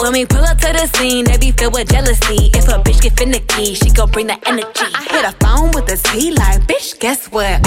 When 0.00 0.12
we 0.12 0.24
pull 0.24 0.44
up 0.44 0.58
to 0.58 0.72
the 0.72 0.86
scene, 0.96 1.24
they 1.24 1.36
be 1.36 1.52
filled 1.52 1.74
with 1.74 1.90
jealousy. 1.90 2.50
If 2.54 2.68
a 2.68 2.80
bitch 2.80 3.02
get 3.02 3.18
finicky, 3.18 3.74
she 3.74 3.90
gon' 3.90 4.10
bring 4.10 4.28
the 4.28 4.38
energy. 4.48 4.88
I 4.94 5.04
hit 5.04 5.24
a 5.28 5.32
phone 5.44 5.70
with 5.72 5.92
a 5.92 5.96
T 5.96 6.32
like, 6.32 6.62
bitch, 6.62 6.98
guess 6.98 7.26
what? 7.26 7.66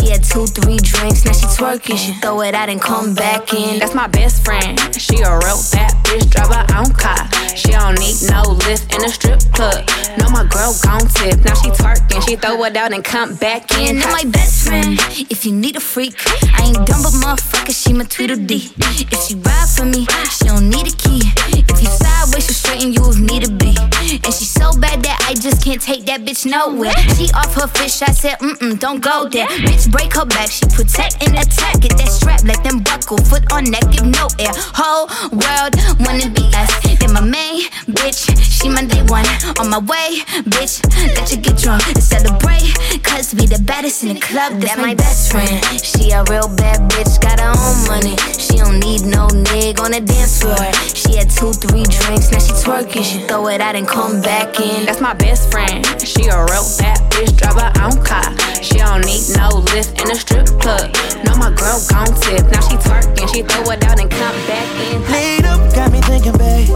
She 0.00 0.10
had 0.10 0.24
two, 0.24 0.46
three 0.46 0.78
drinks, 0.78 1.24
now 1.24 1.32
she 1.32 1.46
twerking. 1.46 1.98
She 1.98 2.12
throw 2.20 2.40
it 2.42 2.54
out 2.54 2.68
and 2.68 2.80
come 2.80 3.14
back 3.14 3.52
in. 3.52 3.78
That's 3.78 3.94
my 3.94 4.06
best 4.06 4.44
friend. 4.44 4.78
She 4.94 5.20
a 5.20 5.38
real 5.38 5.60
bad 5.72 5.92
bitch, 6.04 6.30
drive 6.30 6.48
her 6.48 6.66
own 6.78 6.92
car. 6.94 7.28
She 7.54 7.72
don't 7.72 7.98
need 7.98 8.16
no 8.30 8.42
lift 8.66 8.94
in 8.94 9.04
a 9.04 9.08
strip 9.08 9.40
club. 9.52 9.88
No, 10.18 10.30
my 10.30 10.44
girl 10.46 10.74
gon' 10.82 11.06
tip. 11.08 11.44
Now 11.44 11.54
she 11.54 11.70
twerking, 11.70 12.26
she 12.26 12.36
throw 12.36 12.64
it 12.64 12.76
out 12.76 12.92
and 12.92 13.04
come 13.04 13.34
back 13.36 13.70
in. 13.78 13.98
Now 13.98 14.10
my 14.10 14.24
best 14.24 14.66
friend, 14.66 14.98
if 15.28 15.44
you 15.44 15.52
need 15.52 15.76
a 15.76 15.80
freak, 15.80 16.14
I 16.56 16.66
ain't 16.66 16.86
dumb 16.86 17.02
but 17.02 17.12
motherfucker, 17.20 17.74
she 17.74 17.92
my 17.92 18.04
Tweedledee. 18.04 18.72
If 19.12 19.20
she 19.26 19.34
ride 19.34 19.68
for 19.68 19.84
me, 19.84 20.06
she 20.30 20.44
don't 20.46 20.70
need 20.70 20.86
a 20.86 20.96
key. 20.96 21.20
If 21.52 21.82
you 21.82 21.88
sideways, 21.88 22.46
she 22.46 22.54
straighten 22.54 22.92
you 22.92 23.02
if 23.10 23.18
need 23.18 23.44
to 23.44 23.52
be. 23.52 23.76
And 24.24 24.32
she 24.32 24.44
so 24.44 24.72
bad 24.78 25.02
that 25.02 25.18
I 25.28 25.34
just 25.34 25.49
can't 25.70 25.82
take 25.82 26.04
that 26.06 26.26
bitch 26.26 26.50
nowhere. 26.50 26.98
She 27.14 27.30
off 27.30 27.54
her 27.54 27.68
fish, 27.68 28.02
I 28.02 28.10
said, 28.10 28.42
mm 28.42 28.58
mm, 28.58 28.80
don't 28.80 28.98
go 28.98 29.28
there. 29.28 29.46
Bitch, 29.46 29.86
break 29.88 30.12
her 30.14 30.26
back, 30.26 30.50
she 30.50 30.66
protect 30.66 31.22
and 31.22 31.38
attack. 31.38 31.78
Get 31.78 31.94
that 31.94 32.10
strap, 32.10 32.42
let 32.42 32.58
them 32.64 32.82
buckle. 32.82 33.18
Foot 33.30 33.46
on 33.52 33.70
neck, 33.70 33.86
give 33.92 34.02
no 34.02 34.26
air. 34.42 34.50
Whole 34.74 35.06
world 35.30 35.78
wanna 36.02 36.26
be 36.34 36.42
us. 36.58 36.74
Then 36.98 37.14
my 37.14 37.22
main 37.22 37.70
bitch, 37.86 38.26
she 38.42 38.68
my 38.68 38.82
day 38.82 39.06
one. 39.06 39.22
On 39.62 39.70
my 39.70 39.78
way, 39.78 40.26
bitch, 40.50 40.82
let 41.14 41.30
you 41.30 41.38
get 41.38 41.56
drunk 41.56 41.86
and 41.86 42.02
celebrate. 42.02 42.66
Cause 43.06 43.30
we 43.38 43.46
the 43.46 43.62
baddest 43.62 44.02
in 44.02 44.14
the 44.14 44.20
club, 44.20 44.58
that's 44.58 44.76
my 44.76 44.94
best 44.94 45.30
friend. 45.30 45.62
She 45.86 46.10
a 46.10 46.26
real 46.26 46.50
bad 46.50 46.82
bitch, 46.90 47.22
got 47.22 47.38
her 47.38 47.54
own 47.54 47.78
money. 47.86 48.18
She 48.34 48.58
don't 48.58 48.82
need 48.82 49.06
no 49.06 49.30
nigga 49.30 49.86
on 49.86 49.94
the 49.94 50.02
dance 50.02 50.42
floor. 50.42 50.66
She 50.98 51.14
had 51.14 51.30
two, 51.30 51.54
three 51.54 51.86
drinks, 51.86 52.34
now 52.34 52.42
she 52.42 52.58
twerking. 52.58 53.06
She 53.06 53.22
throw 53.30 53.46
it 53.46 53.60
out 53.60 53.76
and 53.76 53.86
come 53.86 54.20
back 54.20 54.58
in. 54.58 54.86
That's 54.86 55.00
my 55.00 55.14
best 55.14 55.50
friend. 55.52 55.59
She 56.04 56.26
a 56.28 56.40
real 56.48 56.66
bad 56.78 56.98
bitch, 57.12 57.36
drive 57.36 57.60
her 57.60 57.72
own 57.84 58.02
car. 58.04 58.24
She 58.62 58.78
don't 58.78 59.04
need 59.04 59.24
no 59.36 59.62
lift 59.72 60.00
in 60.00 60.10
a 60.10 60.14
strip 60.14 60.46
club. 60.60 60.94
No, 61.24 61.36
my 61.36 61.52
girl 61.52 61.78
gon' 61.88 62.12
tip. 62.20 62.44
Now 62.50 62.60
she 62.60 62.76
twerking, 62.76 63.28
she 63.32 63.42
throw 63.42 63.70
it 63.72 63.84
out 63.84 64.00
and 64.00 64.10
come 64.10 64.36
back 64.46 64.68
in. 64.88 65.00
Lead 65.12 65.44
up, 65.44 65.60
got 65.74 65.92
me 65.92 66.00
thinking, 66.02 66.36
babe. 66.38 66.68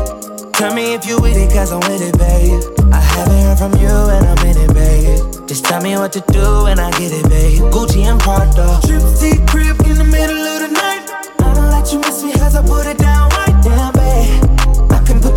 Tell 0.55 0.75
me 0.75 0.95
if 0.95 1.07
you 1.07 1.21
with 1.21 1.37
it, 1.37 1.53
cause 1.53 1.73
I'm 1.73 1.81
with 1.81 2.03
it, 2.03 2.17
babe. 2.19 2.63
I 2.93 3.01
haven't 3.01 3.43
heard 3.43 3.59
from 3.59 3.73
you 3.81 3.89
and 3.89 4.27
I'm 4.27 4.47
in 4.47 4.57
it, 4.57 4.73
babe. 4.73 5.49
Just 5.49 5.65
tell 5.65 5.83
me 5.83 5.97
what 5.97 6.13
to 6.13 6.21
do 6.33 6.67
and 6.67 6.81
I 6.81 6.91
get 6.93 7.13
it, 7.13 7.29
babe. 7.29 7.63
Gucci 7.73 8.05
and 8.05 8.21
Prada. 8.21 8.81
Trip 8.87 9.03
crib 9.49 9.81
in 9.83 9.99
the 9.99 10.05
middle 10.05 10.39
of 10.39 10.61
the 10.61 10.69
night. 10.69 11.11
I 11.41 11.55
know 11.55 11.69
let 11.71 11.93
you 11.93 11.99
miss 12.01 12.23
me 12.23 12.33
cause 12.33 12.55
I 12.55 12.63
put 12.63 12.87
it 12.87 12.99
down 12.99 13.34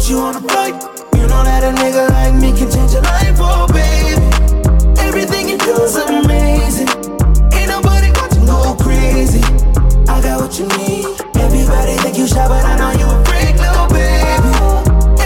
put 0.07 0.13
you 0.13 0.19
on 0.21 0.35
a 0.35 0.39
flight. 0.39 0.73
You 1.15 1.27
know 1.27 1.43
that 1.43 1.63
a 1.63 1.71
nigga 1.75 2.07
like 2.09 2.33
me 2.35 2.55
can 2.57 2.71
change 2.71 2.93
your 2.93 3.01
life, 3.01 3.35
oh, 3.39 3.67
baby. 3.67 4.23
Everything 5.03 5.49
you 5.49 5.57
do 5.57 5.73
is 5.83 5.97
amazing. 5.97 6.87
Ain't 7.51 7.67
nobody 7.67 8.11
got 8.15 8.31
to 8.31 8.39
go 8.45 8.75
crazy. 8.79 9.43
I 10.07 10.21
got 10.23 10.39
what 10.39 10.57
you 10.59 10.67
need. 10.79 11.03
Everybody 11.35 11.97
think 11.99 12.17
you 12.17 12.27
shy, 12.27 12.47
but 12.47 12.63
I 12.63 12.77
know 12.79 12.91
you 12.95 13.07
a 13.11 13.17
freak, 13.27 13.59
little 13.59 13.87
baby. 13.91 14.51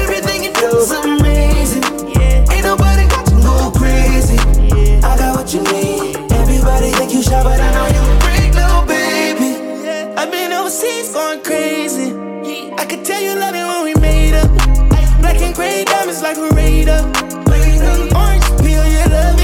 Everything 0.02 0.50
you 0.50 0.54
do 0.54 0.70
is 0.82 0.92
amazing. 0.92 1.86
Ain't 2.50 2.66
nobody 2.66 3.06
got 3.06 3.26
to 3.30 3.38
go 3.38 3.70
crazy. 3.78 4.40
I 5.06 5.14
got 5.18 5.38
what 5.38 5.54
you 5.54 5.62
need. 5.70 6.18
Everybody 6.42 6.90
think 6.98 7.14
you 7.14 7.22
shy, 7.22 7.44
but 7.44 7.60
I 7.62 7.70
know 7.78 7.86
you 7.86 8.02
a 8.02 8.16
freak, 8.26 8.54
little 8.58 8.86
baby. 8.90 9.62
I've 10.18 10.32
been 10.32 10.52
overseas 10.54 11.14
going 11.14 11.44
crazy. 11.44 12.18
I 12.82 12.86
could 12.86 13.06
tell 13.06 13.22
you 13.22 13.36
love 13.38 13.51
like 16.22 16.38
a 16.38 16.50
radar. 16.56 17.02
Orange 18.16 18.62
peel, 18.62 18.86
your 18.86 19.08
love 19.08 19.41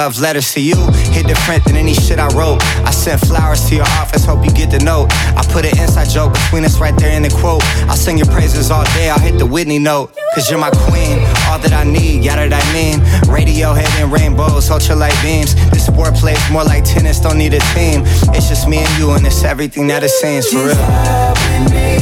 Love 0.00 0.18
letters 0.18 0.54
to 0.54 0.62
you 0.62 0.76
hit 1.12 1.26
different 1.26 1.62
than 1.64 1.76
any 1.76 1.92
shit 1.92 2.18
I 2.18 2.28
wrote. 2.28 2.62
I 2.88 2.90
sent 2.90 3.20
flowers 3.20 3.68
to 3.68 3.74
your 3.74 3.88
office, 4.00 4.24
hope 4.24 4.42
you 4.42 4.50
get 4.50 4.70
the 4.70 4.78
note. 4.78 5.08
I 5.36 5.44
put 5.52 5.66
an 5.66 5.78
inside 5.78 6.08
joke 6.08 6.32
between 6.32 6.64
us 6.64 6.80
right 6.80 6.96
there 6.96 7.14
in 7.14 7.22
the 7.22 7.28
quote. 7.28 7.62
I'll 7.84 7.96
sing 7.96 8.16
your 8.16 8.28
praises 8.28 8.70
all 8.70 8.84
day, 8.96 9.10
I'll 9.10 9.20
hit 9.20 9.38
the 9.38 9.44
Whitney 9.44 9.78
note. 9.78 10.16
Cause 10.34 10.48
you're 10.48 10.58
my 10.58 10.70
queen, 10.88 11.18
all 11.48 11.58
that 11.58 11.74
I 11.74 11.84
need, 11.84 12.24
yada 12.24 12.48
that 12.48 12.64
I 12.64 12.72
mean. 12.72 13.00
Radiohead 13.28 13.90
and 14.00 14.10
rainbows, 14.10 14.70
ultralight 14.70 15.20
beams. 15.22 15.54
This 15.70 15.84
sport 15.84 16.14
plays 16.14 16.40
more 16.50 16.64
like 16.64 16.84
tennis, 16.84 17.20
don't 17.20 17.36
need 17.36 17.52
a 17.52 17.60
team. 17.76 18.00
It's 18.32 18.48
just 18.48 18.66
me 18.66 18.78
and 18.78 18.98
you, 18.98 19.10
and 19.10 19.26
it's 19.26 19.44
everything 19.44 19.86
that 19.88 20.02
it 20.02 20.08
seems 20.08 20.48
for 20.48 20.64
real. 20.64 21.99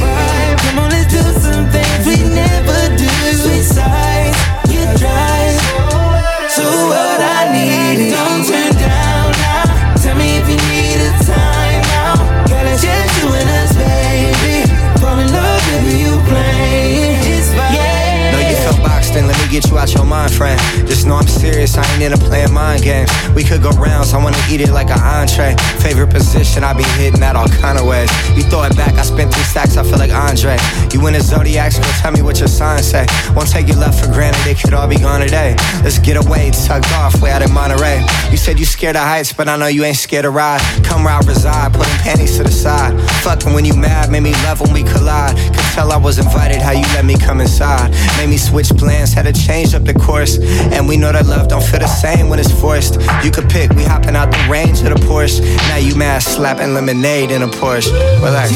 Get 19.48 19.70
you 19.70 19.78
out 19.78 19.92
your 19.94 20.04
mind, 20.04 20.32
friend. 20.32 20.60
Just 20.86 21.06
know 21.06 21.16
I'm 21.16 21.26
serious, 21.26 21.76
I 21.76 21.84
ain't 21.94 22.02
into 22.02 22.18
playing 22.18 22.52
mind 22.52 22.82
games. 22.82 23.10
We 23.34 23.42
could 23.42 23.62
go 23.62 23.70
rounds, 23.70 24.12
I 24.12 24.22
wanna 24.22 24.38
eat 24.50 24.60
it 24.60 24.70
like 24.70 24.90
an 24.90 25.00
entree. 25.00 25.56
Favorite 25.80 26.10
position, 26.10 26.64
I 26.64 26.72
be 26.74 26.84
hitting 27.00 27.20
that 27.20 27.34
all 27.36 27.48
kind 27.48 27.78
of 27.78 27.86
ways. 27.86 28.10
You 28.36 28.42
throw 28.44 28.64
it 28.64 28.76
back, 28.76 28.94
I 28.94 29.02
spent 29.02 29.32
three 29.32 29.42
stacks, 29.44 29.76
I 29.76 29.82
feel 29.82 29.98
like 29.98 30.12
Andre. 30.12 30.56
You 30.92 31.06
in 31.06 31.14
a 31.14 31.20
zodiac, 31.20 31.72
so 31.72 31.82
tell 32.00 32.12
me 32.12 32.22
what 32.22 32.38
your 32.38 32.48
sign 32.48 32.82
say. 32.82 33.06
Won't 33.34 33.50
take 33.50 33.68
you 33.68 33.76
left 33.76 34.04
for 34.04 34.12
granted, 34.12 34.46
it 34.46 34.60
could 34.60 34.74
all 34.74 34.88
be 34.88 34.98
gone 34.98 35.20
today. 35.20 35.56
Let's 35.82 35.98
get 35.98 36.16
away, 36.16 36.50
tucked 36.50 36.92
off, 36.92 37.20
way 37.22 37.30
out 37.30 37.42
in 37.42 37.52
Monterey. 37.52 38.04
You 38.30 38.36
said 38.36 38.58
you 38.58 38.66
scared 38.66 38.96
of 38.96 39.02
heights, 39.02 39.32
but 39.32 39.48
I 39.48 39.56
know 39.56 39.66
you 39.66 39.84
ain't 39.84 39.96
scared 39.96 40.24
to 40.24 40.30
ride. 40.30 40.60
Come 40.84 41.06
round, 41.06 41.26
reside, 41.26 41.72
putting 41.72 41.98
panties 42.04 42.36
to 42.36 42.44
the 42.44 42.50
side. 42.50 43.00
Fucking 43.24 43.52
when 43.54 43.64
you 43.64 43.74
mad, 43.74 44.10
made 44.10 44.22
me 44.22 44.32
love 44.44 44.60
when 44.60 44.72
we 44.72 44.82
collide. 44.82 45.36
Could 45.36 45.68
tell 45.74 45.92
I 45.92 45.96
was 45.96 46.18
invited, 46.18 46.60
how 46.60 46.72
you 46.72 46.86
let 46.94 47.04
me 47.04 47.16
come 47.16 47.40
inside. 47.40 47.90
Made 48.18 48.28
me 48.28 48.36
switch 48.36 48.68
plans, 48.76 49.12
had 49.12 49.24
to 49.24 49.32
change 49.48 49.72
up 49.74 49.84
the 49.84 49.94
course. 49.94 50.38
And 50.74 50.86
we 50.86 50.96
know 50.96 51.10
that 51.10 51.26
love 51.26 51.48
don't 51.48 51.64
feel 51.64 51.80
the 51.80 51.86
same 51.86 52.28
when 52.28 52.38
it's 52.38 52.52
forced. 52.60 53.00
You 53.24 53.30
could 53.30 53.48
pick, 53.48 53.70
we 53.72 53.82
hopping 53.82 54.14
out 54.14 54.30
the 54.30 54.42
range 54.50 54.78
of 54.82 54.90
the 54.94 55.00
Porsche. 55.08 55.40
Now 55.68 55.78
you 55.78 55.96
mad, 55.96 56.22
slapping 56.22 56.74
lemonade 56.74 57.30
in 57.30 57.42
a 57.42 57.48
Porsche. 57.48 57.90
Relax, 58.22 58.52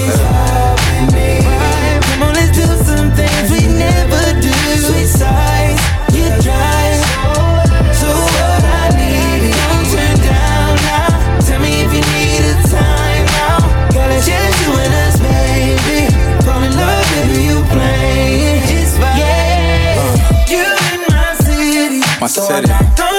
baby. 1.17 1.41
Come 2.09 2.23
on, 2.23 2.35
let's 2.35 2.53
do 2.53 2.67
some 2.85 3.11
things 3.17 3.51
we 3.51 3.63
never 3.73 4.23
do. 4.41 4.53
Switch 4.87 5.13
sides, 5.21 5.52
city. 22.33 23.12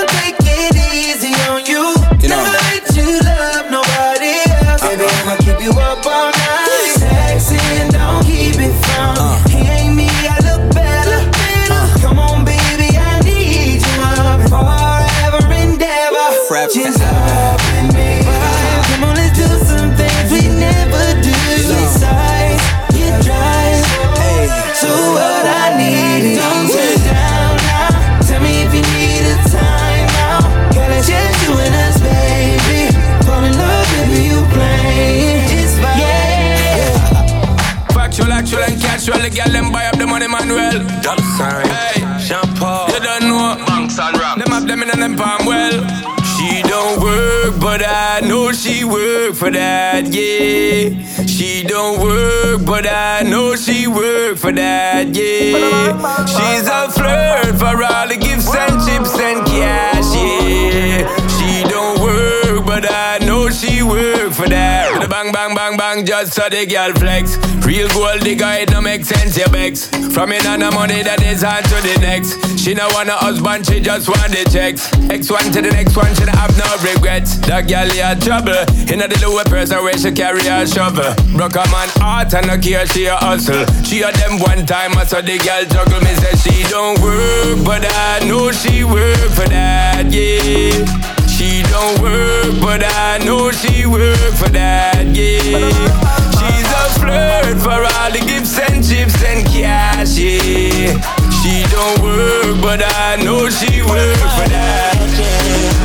Work 49.34 49.40
for 49.40 49.52
that, 49.52 50.06
yeah. 50.14 51.26
She 51.26 51.64
don't 51.64 52.00
work, 52.02 52.66
but 52.66 52.86
I 52.88 53.24
know 53.24 53.56
she 53.56 53.88
work 53.88 54.38
for 54.38 54.52
that, 54.52 55.08
yeah. 55.16 56.26
She's 56.26 56.68
a 56.68 56.90
flirt 56.92 57.58
for 57.58 57.84
all 57.84 58.08
the 58.08 58.18
gifts 58.18 58.54
and 58.56 58.80
chips 58.86 59.18
and 59.20 59.46
cash, 59.46 60.14
yeah. 60.14 61.08
She 61.38 61.64
don't 61.70 62.00
work, 62.02 62.66
but 62.66 62.86
I 62.90 63.18
know 63.20 63.23
she 63.84 63.90
work 63.90 64.34
for 64.34 64.48
that. 64.48 65.02
The 65.02 65.08
Bang, 65.08 65.32
bang, 65.32 65.56
bang, 65.56 65.78
bang, 65.78 66.06
just 66.06 66.34
so 66.34 66.48
the 66.50 66.66
girl 66.66 66.94
flex. 66.94 67.38
Real 67.66 67.88
gold 67.90 68.22
digger, 68.22 68.52
it 68.60 68.72
no 68.72 68.82
make 68.82 69.06
sense, 69.06 69.38
your 69.38 69.50
begs. 69.50 69.88
From 70.14 70.32
in 70.32 70.46
on 70.46 70.60
the 70.60 70.72
money 70.72 71.04
that 71.04 71.22
is 71.24 71.44
on 71.44 71.64
to 71.64 71.78
the 71.84 71.98
next. 72.02 72.38
She 72.60 72.74
no 72.74 72.88
want 72.94 73.10
a 73.10 73.14
husband, 73.14 73.66
she 73.66 73.80
just 73.80 74.08
want 74.08 74.32
the 74.32 74.44
checks. 74.52 74.92
X 75.10 75.30
one 75.30 75.52
to 75.52 75.62
the 75.62 75.72
next 75.72 75.96
one, 75.96 76.14
she 76.16 76.24
have 76.24 76.56
no 76.58 76.68
regrets. 76.84 77.38
That 77.48 77.68
girl 77.68 77.88
had 77.88 78.22
trouble. 78.22 78.64
In 78.92 79.00
the 79.00 79.10
lower 79.22 79.44
person 79.44 79.84
where 79.84 79.98
she 79.98 80.12
carry 80.12 80.46
a 80.48 80.68
shovel. 80.68 81.14
Broke 81.36 81.56
a 81.60 81.66
man 81.72 81.90
heart 82.00 82.34
and 82.34 82.48
no 82.48 82.58
care, 82.58 82.86
she 82.88 83.06
a 83.06 83.16
hustle. 83.16 83.66
She 83.84 84.02
a 84.02 84.12
them 84.12 84.40
one 84.40 84.66
time, 84.66 84.96
I 84.98 85.04
saw 85.04 85.22
the 85.22 85.38
girl 85.40 85.64
juggle. 85.68 86.00
Me 86.04 86.14
say 86.20 86.36
she 86.40 86.56
don't 86.72 87.00
work, 87.02 87.64
but 87.66 87.84
I 87.84 88.24
know 88.28 88.52
she 88.52 88.84
work 88.84 89.32
for 89.36 89.48
that, 89.48 90.08
yeah. 90.12 91.23
She 91.44 91.62
don't 91.64 92.00
work, 92.00 92.56
but 92.62 92.82
I 92.82 93.18
know 93.26 93.52
she 93.52 93.86
work 93.86 94.16
for 94.40 94.48
that, 94.56 95.04
yeah. 95.12 95.68
She's 96.40 96.70
a 96.72 96.84
flirt 96.96 97.60
for 97.60 97.84
all 97.84 98.12
the 98.16 98.24
gifts 98.24 98.58
and 98.58 98.80
chips 98.80 99.20
and 99.28 99.46
cash, 99.52 100.16
yeah. 100.16 100.96
She 101.44 101.68
don't 101.68 102.00
work, 102.00 102.64
but 102.64 102.80
I 102.80 103.20
know 103.20 103.50
she 103.50 103.84
work 103.84 104.24
for 104.40 104.48
that, 104.56 104.96
yeah. 105.20 105.84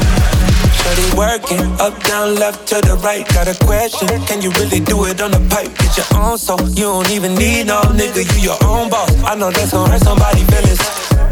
Shorty 0.78 1.18
working 1.18 1.66
up, 1.82 1.98
down, 2.04 2.36
left 2.36 2.68
to 2.68 2.76
the 2.76 2.94
right. 3.02 3.26
Got 3.26 3.48
a 3.48 3.58
question? 3.66 4.06
Can 4.30 4.40
you 4.40 4.50
really 4.62 4.78
do 4.78 5.06
it 5.06 5.20
on 5.20 5.32
the 5.32 5.42
pipe? 5.50 5.74
Get 5.74 5.98
your 5.98 6.22
own 6.22 6.38
so 6.38 6.54
you 6.78 6.86
don't 6.86 7.10
even 7.10 7.34
need 7.34 7.66
no 7.66 7.80
nigga. 7.98 8.22
You 8.38 8.54
your 8.54 8.58
own 8.62 8.90
boss. 8.90 9.10
I 9.24 9.34
know 9.34 9.50
that's 9.50 9.72
gonna 9.72 9.90
hurt 9.90 10.02
somebody 10.02 10.44
feelings. 10.44 10.78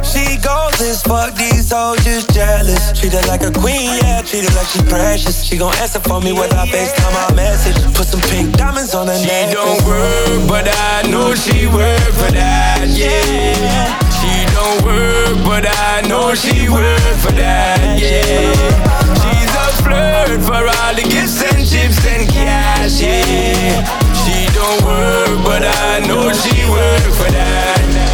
She 0.06 0.38
goes 0.38 0.80
as 0.80 1.02
fuck, 1.02 1.34
these 1.34 1.70
hoes 1.72 1.98
just 2.04 2.30
jealous. 2.32 2.92
Treat 2.98 3.12
her 3.12 3.26
like 3.26 3.42
a 3.42 3.50
queen, 3.50 3.90
yeah, 4.02 4.22
treat 4.22 4.44
her 4.44 4.54
like 4.54 4.68
she 4.68 4.80
precious. 4.82 5.42
She 5.42 5.58
gon' 5.58 5.74
answer 5.82 6.00
for 6.00 6.20
me 6.20 6.32
with 6.32 6.52
her 6.52 6.66
FaceTime 6.66 7.12
my 7.12 7.34
message. 7.34 7.76
Put 7.94 8.06
some 8.06 8.20
pink 8.30 8.56
diamonds 8.56 8.94
on 8.94 9.08
her 9.08 9.18
neck. 9.18 9.48
She 9.48 9.54
don't 9.54 9.82
work, 9.84 10.48
but 10.48 10.68
I 10.68 11.02
know 11.10 11.34
she 11.34 11.66
work 11.66 12.00
for 12.14 12.30
that, 12.30 12.86
yeah. 12.86 13.98
She 14.14 14.46
don't 14.54 14.84
work, 14.86 15.44
but 15.44 15.66
I 15.66 16.02
know 16.08 16.34
she 16.34 16.68
work 16.70 17.02
for 17.18 17.32
that, 17.32 17.98
yeah. 17.98 18.54
She's 19.20 19.52
a 19.58 19.66
flirt 19.82 20.40
for 20.46 20.62
all 20.62 20.94
the 20.94 21.02
gifts 21.02 21.42
and 21.42 21.66
chips 21.66 21.98
and 22.06 22.28
cash, 22.30 23.02
yeah. 23.02 23.82
She 24.22 24.46
don't 24.54 24.80
work, 24.86 25.44
but 25.44 25.62
I 25.66 26.00
know 26.06 26.32
she 26.32 26.62
work 26.70 27.02
for 27.18 27.30
that. 27.30 28.05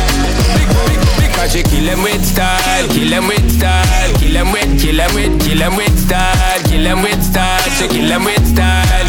Them 2.03 2.19
with 2.19 2.27
style, 2.27 2.89
kill 2.89 3.11
them 3.11 3.29
with 3.29 3.49
style, 3.53 4.15
kill 4.19 4.33
them 4.33 4.51
with, 4.51 4.83
kill 4.83 4.97
them 4.97 5.15
with, 5.15 5.41
kill 5.41 5.59
them 5.59 5.77
with 5.77 5.97
style, 5.97 6.63
kill 6.65 6.83
them 6.83 7.01
with 7.01 7.23
style, 7.23 7.63
she 7.79 7.87
kill 7.87 8.09
them 8.09 8.25
with 8.25 8.45
style. 8.45 9.05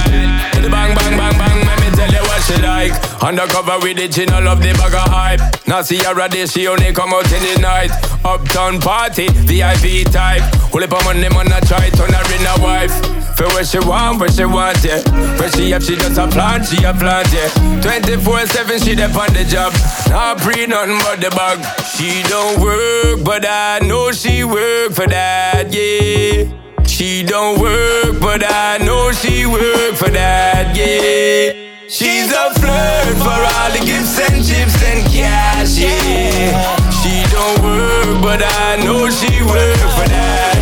The 0.61 0.69
Bang, 0.69 0.93
bang, 0.93 1.17
bang, 1.17 1.37
bang, 1.39 1.65
let 1.65 1.79
me 1.81 1.89
tell 1.97 2.11
you 2.11 2.21
what 2.21 2.41
she 2.43 2.61
like. 2.61 2.93
Undercover 3.23 3.79
with 3.79 3.97
it, 3.97 4.13
she 4.13 4.25
no 4.25 4.39
love 4.39 4.61
the 4.61 4.73
bag 4.73 4.93
of 4.93 5.09
hype. 5.09 5.67
Now 5.67 5.81
see 5.81 5.97
her 6.03 6.13
ready, 6.13 6.45
she 6.45 6.67
only 6.67 6.93
come 6.93 7.13
out 7.13 7.25
in 7.33 7.41
the 7.41 7.61
night. 7.61 7.89
Uptown 8.23 8.79
party, 8.79 9.27
VIP 9.27 10.05
type. 10.11 10.43
Pull 10.69 10.83
up 10.83 10.93
on 10.93 11.03
money, 11.03 11.29
man, 11.29 11.51
I 11.51 11.61
try 11.61 11.89
turn 11.89 12.13
her 12.13 12.29
in 12.29 12.45
a 12.45 12.63
wife. 12.63 13.22
For 13.35 13.45
what 13.47 13.65
she 13.65 13.79
want, 13.79 14.19
what 14.19 14.31
she 14.33 14.45
want, 14.45 14.77
yeah. 14.83 15.01
Where 15.39 15.49
she 15.51 15.71
have, 15.71 15.83
she 15.83 15.95
just 15.95 16.17
a 16.19 16.27
plant, 16.27 16.65
she 16.65 16.83
a 16.83 16.93
plant, 16.93 17.27
yeah. 17.33 17.49
24-7, 17.81 18.83
she 18.85 18.95
dey 18.95 19.05
on 19.05 19.33
the 19.33 19.43
job. 19.49 19.73
Not 20.09 20.37
pre 20.37 20.67
nothing 20.67 20.99
but 20.99 21.19
the 21.19 21.29
bag. 21.31 21.57
She 21.85 22.21
don't 22.29 22.61
work, 22.61 23.23
but 23.25 23.45
I 23.47 23.79
know 23.79 24.11
she 24.11 24.43
work 24.43 24.91
for 24.93 25.07
that, 25.07 25.73
yeah. 25.73 26.45
She 26.85 27.23
don't 27.23 27.59
work, 27.59 28.21
but 28.21 28.43
I 28.45 28.77
know 28.85 29.11
she 29.11 29.47
work 29.47 29.95
for 29.95 30.09
that, 30.11 30.75
yeah. 30.77 31.61
She's 31.89 32.31
a 32.31 32.53
flirt 32.53 33.17
for 33.17 33.39
all 33.57 33.69
the 33.73 33.81
gifts 33.83 34.19
and 34.19 34.45
chips 34.45 34.77
and 34.83 35.03
cash, 35.11 35.77
yeah. 35.79 36.77
She 37.01 37.23
don't 37.33 37.63
work, 37.63 38.21
but 38.21 38.41
I 38.45 38.77
know 38.85 39.09
she 39.09 39.41
work 39.43 39.77
for 39.97 40.07
that. 40.07 40.52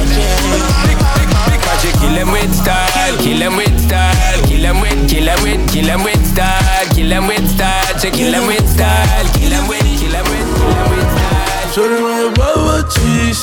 Them 2.21 2.33
with 2.33 2.53
style, 2.53 3.17
kill 3.17 3.39
them 3.39 3.57
with 3.57 3.79
style, 3.81 4.45
kill 4.45 4.61
them 4.61 4.79
with, 4.79 5.09
kill 5.09 5.25
them 5.25 5.41
with, 5.41 5.73
kill 5.73 5.85
them 5.87 6.03
with 6.03 6.23
style, 6.23 6.85
kill 6.93 7.09
them 7.09 7.25
with 7.25 7.49
style, 7.49 7.97
she 7.97 8.11
kill 8.11 8.31
them 8.31 8.45
with 8.45 8.69
style, 8.69 9.25
kill 9.33 9.49
them 9.49 9.67
with, 9.67 9.81
kill 9.97 10.11
them 10.11 10.25
with, 10.29 10.45
kill 10.53 10.69
them 10.69 10.91
with 10.91 11.09
style. 11.17 11.71
Shorty 11.73 11.97
like 11.97 12.35
Baba 12.35 12.87
cheese. 12.93 13.41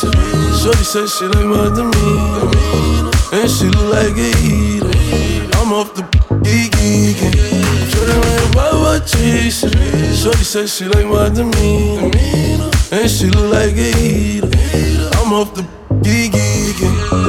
Shorty 0.62 0.84
said 0.84 1.08
she 1.08 1.24
like 1.26 1.44
my 1.44 1.74
demeanor. 1.74 3.10
And 3.32 3.50
she 3.50 3.66
look 3.66 3.90
like 3.92 4.14
a 4.14 4.30
eater. 4.46 5.58
I'm 5.58 5.72
off 5.72 5.92
the 5.96 6.02
geeky. 6.46 7.18
Shorty 7.90 8.14
like 8.14 8.54
Baba 8.54 9.04
cheese. 9.04 9.58
Shorty 10.22 10.44
said 10.44 10.68
she 10.68 10.84
like 10.84 11.06
my 11.06 11.28
demeanor. 11.30 12.70
And 12.92 13.10
she 13.10 13.26
look 13.26 13.52
like 13.52 13.74
a 13.74 13.90
eater. 13.98 14.46
I'm 15.18 15.32
off 15.32 15.52
the 15.52 15.62
geeky. 16.02 17.27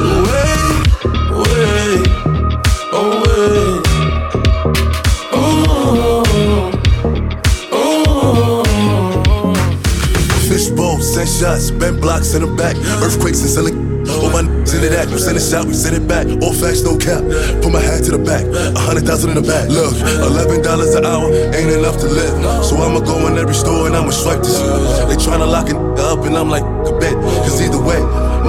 Shots, 11.50 11.70
bent 11.70 12.00
blocks 12.00 12.34
in 12.34 12.42
the 12.42 12.54
back. 12.56 12.76
Earthquakes 13.02 13.40
and 13.40 13.50
selling. 13.50 13.90
All 14.10 14.30
my 14.30 14.42
niggas 14.42 14.74
into 14.74 14.88
that. 14.90 15.08
You 15.10 15.18
send 15.18 15.36
a 15.36 15.40
shot, 15.40 15.66
we 15.66 15.74
send 15.74 15.96
it 15.96 16.06
back. 16.08 16.26
All 16.42 16.54
facts, 16.54 16.82
no 16.82 16.96
cap. 16.96 17.22
Put 17.62 17.72
my 17.72 17.80
hat 17.80 18.04
to 18.04 18.12
the 18.16 18.22
back. 18.22 18.44
A 18.46 18.78
hundred 18.78 19.06
thousand 19.06 19.30
in 19.30 19.42
the 19.42 19.46
back. 19.46 19.68
Look, 19.68 19.94
eleven 20.24 20.62
dollars 20.62 20.94
an 20.94 21.04
hour 21.04 21.30
ain't 21.54 21.70
enough 21.70 21.98
to 22.00 22.08
live. 22.08 22.64
So 22.64 22.76
I'ma 22.76 23.00
go 23.00 23.26
in 23.28 23.38
every 23.38 23.54
store 23.54 23.86
and 23.86 23.96
I'ma 23.96 24.10
swipe 24.10 24.40
this. 24.40 24.58
They 25.06 25.18
tryna 25.18 25.50
lock 25.50 25.68
it 25.68 25.76
up 26.00 26.24
and 26.24 26.36
I'm 26.36 26.48
like, 26.48 26.64
a 26.64 26.92
bet. 26.98 27.14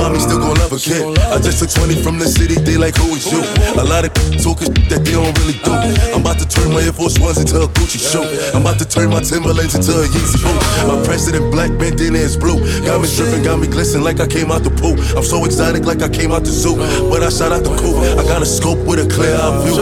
Mommy 0.01 0.17
still 0.17 0.39
gon' 0.41 0.57
love 0.57 0.73
a 0.73 0.81
kid. 0.81 1.05
I 1.29 1.37
just 1.37 1.61
took 1.61 1.69
20 1.69 2.01
from 2.01 2.17
the 2.17 2.25
city, 2.25 2.57
they 2.57 2.73
like, 2.75 2.97
who 2.97 3.13
is 3.13 3.29
you? 3.29 3.37
A 3.77 3.85
lot 3.85 4.01
of 4.01 4.09
talking 4.41 4.73
that 4.89 5.05
they 5.05 5.13
don't 5.13 5.29
really 5.37 5.53
do. 5.61 5.69
I'm 6.09 6.25
about 6.25 6.41
to 6.41 6.47
turn 6.49 6.73
my 6.73 6.81
Air 6.81 6.91
Force 6.91 7.21
Ones 7.21 7.37
into 7.37 7.61
a 7.61 7.69
Gucci 7.69 8.01
shoe. 8.01 8.25
I'm 8.57 8.65
about 8.65 8.81
to 8.81 8.87
turn 8.89 9.13
my 9.13 9.21
Timberlands 9.21 9.77
into 9.77 9.93
a 9.93 10.09
Yeezy 10.09 10.41
boot. 10.41 10.57
My 10.89 10.97
president 11.05 11.53
black 11.53 11.69
bandana 11.77 12.17
is 12.17 12.35
blue. 12.35 12.57
Got 12.81 13.05
me 13.05 13.07
dripping, 13.13 13.43
got 13.45 13.61
me 13.61 13.67
glistening 13.69 14.03
like 14.03 14.19
I 14.19 14.25
came 14.25 14.49
out 14.49 14.65
the 14.65 14.73
pool. 14.73 14.97
I'm 15.13 15.23
so 15.23 15.45
exotic 15.45 15.85
like 15.85 16.01
I 16.01 16.09
came 16.09 16.31
out 16.33 16.49
the 16.49 16.51
zoo. 16.51 16.81
But 17.05 17.21
I 17.21 17.29
shot 17.29 17.53
out 17.53 17.61
the 17.61 17.69
coop. 17.77 18.01
I 18.17 18.25
got 18.25 18.41
a 18.41 18.49
scope 18.49 18.81
with 18.89 19.05
a 19.05 19.07
clear 19.07 19.37
eye 19.37 19.53
view. 19.61 19.77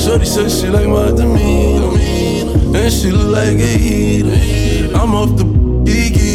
Shorty 0.00 0.24
said 0.24 0.48
she 0.48 0.72
like 0.72 0.88
my 0.88 1.12
demeanor. 1.12 2.00
And 2.72 2.88
she 2.88 3.12
look 3.12 3.28
like 3.28 3.60
a 3.60 3.72
eater. 3.76 4.96
I'm 4.96 5.12
off 5.14 5.36
the 5.36 5.44
geeky. 5.84 6.29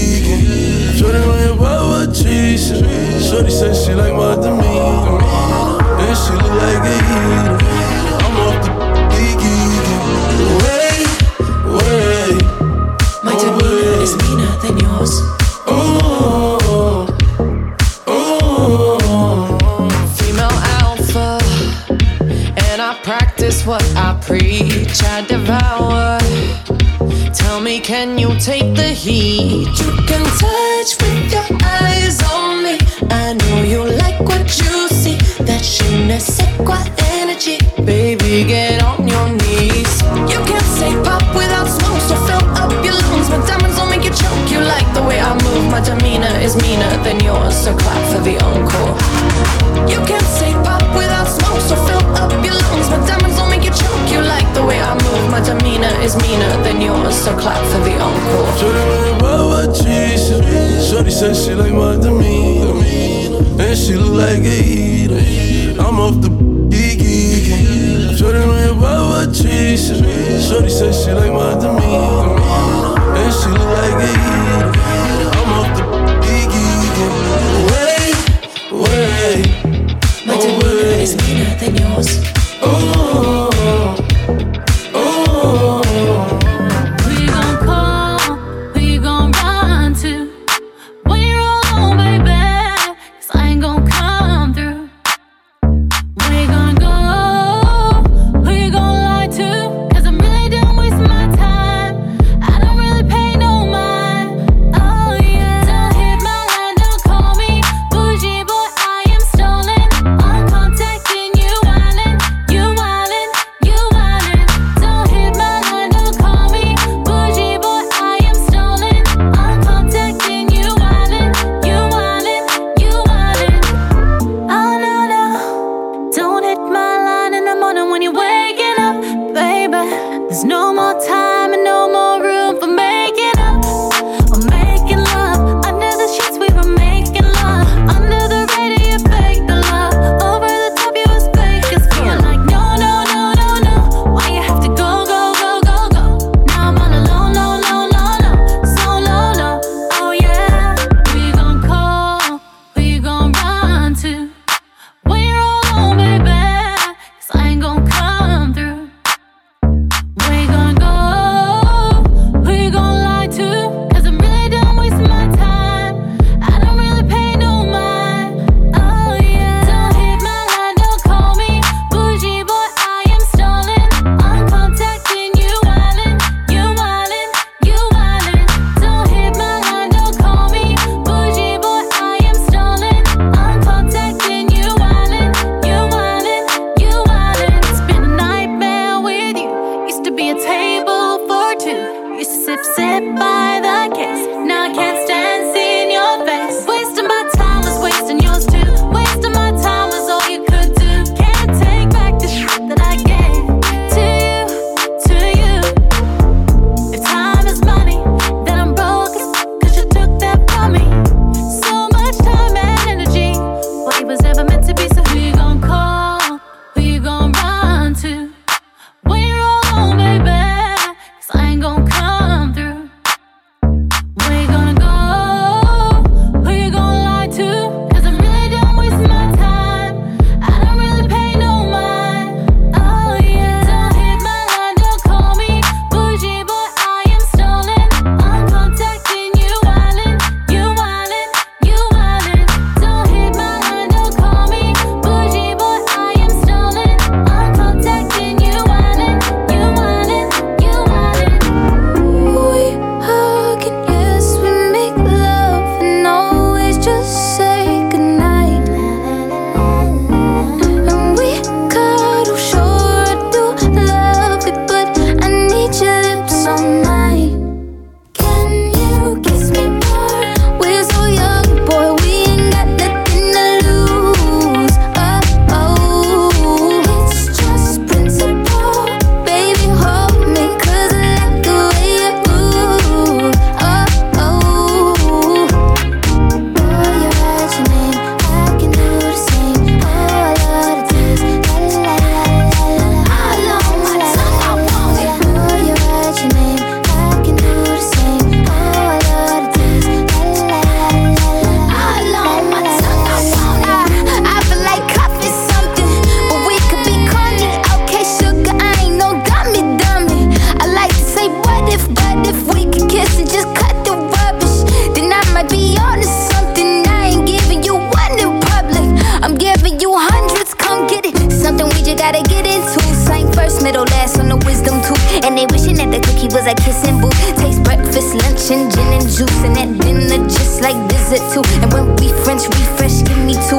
Shorty 2.46 2.62
like 2.62 2.78
Baba 2.78 3.06
cheese. 3.16 3.30
Shorty 3.30 3.50
said 3.50 3.76
she 3.76 3.94
like 3.94 4.14
my 4.14 4.36
demeanor. 4.36 5.20
And 6.02 6.18
she 6.18 6.34
look 6.34 6.56
like 6.62 6.84
a 6.86 6.96
eater. 6.96 7.58
I'm 8.24 8.38
off 8.46 8.58
the 8.64 8.72
geeky. 9.12 9.56
Wait, 10.64 11.08
wait. 11.76 12.44
My 13.24 13.34
demeanor 13.42 13.98
oh, 13.98 14.06
is 14.06 14.14
meaner 14.22 14.54
than 14.62 14.76
yours. 14.78 15.14
Oh, 15.68 16.60
oh, 16.64 17.08
oh. 18.08 19.90
Female 20.18 20.60
alpha, 20.82 21.30
and 22.70 22.80
I 22.82 23.00
practice 23.04 23.66
what 23.66 23.84
I 23.96 24.20
preach. 24.22 25.04
I 25.04 25.26
devour. 25.28 26.20
Tell 27.34 27.60
me, 27.60 27.80
can 27.80 28.18
you 28.18 28.38
take 28.40 28.76
the 28.76 28.90
heat? 28.90 29.68
You 29.80 29.92
can 30.10 30.24
touch 30.38 31.02
with 31.02 31.15
so 47.66 47.74
clap 47.78 47.98
for 48.14 48.22
the 48.22 48.38
encore. 48.46 48.94
You 49.90 49.98
can't 50.06 50.30
say 50.38 50.54
pop 50.62 50.86
without 50.94 51.26
smoke, 51.26 51.60
so 51.66 51.76
fill 51.88 52.06
up 52.22 52.30
your 52.46 52.54
lungs. 52.54 52.88
My 52.94 53.02
diamonds 53.10 53.38
don't 53.38 53.50
make 53.50 53.64
you 53.66 53.74
choke. 53.74 54.06
You 54.14 54.22
like 54.22 54.46
the 54.54 54.64
way 54.64 54.80
I 54.80 54.94
move, 54.94 55.32
my 55.32 55.42
demeanor 55.42 55.90
is 56.06 56.14
meaner 56.22 56.54
than 56.62 56.80
yours, 56.80 57.16
so 57.16 57.36
clap 57.36 57.58
for 57.72 57.82
the 57.82 57.98
encore. 57.98 58.46
Shorty 60.88 61.10
says 61.10 61.44
she 61.44 61.56
like 61.56 61.74
my 61.74 61.96
demeanor, 61.96 62.86
and 63.60 63.76
she 63.76 63.96
look 63.96 64.14
like 64.14 64.46
a 64.46 64.58
eater. 64.62 65.82
I'm 65.82 66.00
off 66.00 66.22
the 66.22 66.30
geeky. 66.70 68.16
Shorty 68.16 68.40
know 68.46 68.78
about 68.78 69.10
what 69.10 69.36
she 69.36 69.76
Shorty 69.76 70.70
says 70.70 71.04
she 71.04 71.12
like 71.14 71.34
my 71.34 71.58
demeanor, 71.60 72.38
and 73.18 73.34
she 73.34 73.50
look 73.50 73.72
like 73.80 74.04
a 74.10 74.25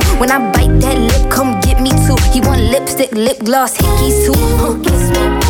too. 0.00 0.18
When 0.18 0.30
I 0.30 0.38
bite 0.52 0.80
that 0.80 0.98
lip, 0.98 1.30
come 1.30 1.60
get 1.60 1.80
me 1.80 1.90
too. 1.90 2.16
He 2.32 2.40
want 2.40 2.60
lipstick, 2.62 3.12
lip 3.12 3.38
gloss, 3.44 3.76
hickeys 3.76 4.26
too. 4.26 4.36
Huh. 5.16 5.45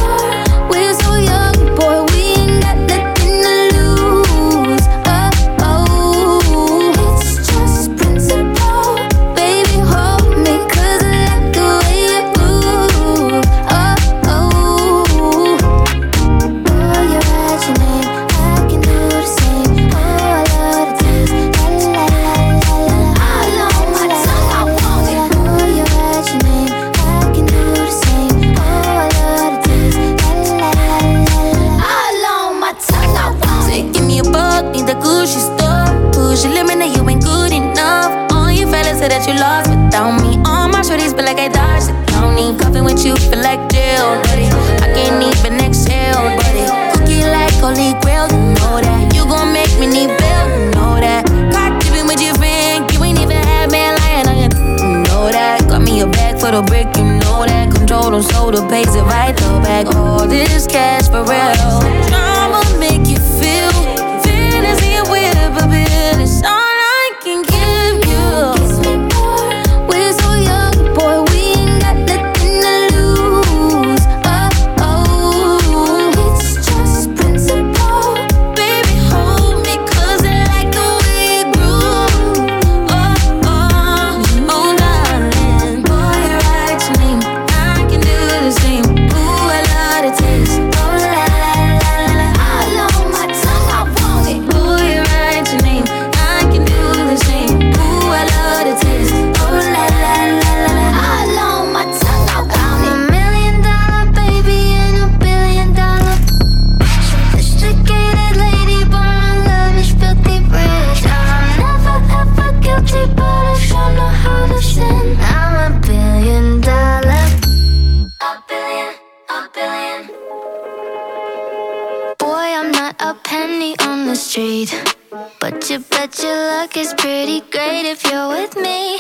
Your 126.23 126.35
luck 126.35 126.77
is 126.79 126.95
pretty 126.95 127.41
great 127.41 127.85
if 127.85 128.03
you're 128.05 128.29
with 128.29 128.57
me. 128.57 128.99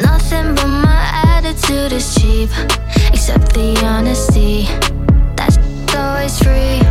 Nothing 0.00 0.54
but 0.54 0.68
my 0.68 1.10
attitude 1.24 1.92
is 1.92 2.14
cheap, 2.14 2.50
except 3.12 3.54
the 3.54 3.80
honesty. 3.84 4.68
That's 5.36 5.58
always 5.94 6.38
free. 6.38 6.89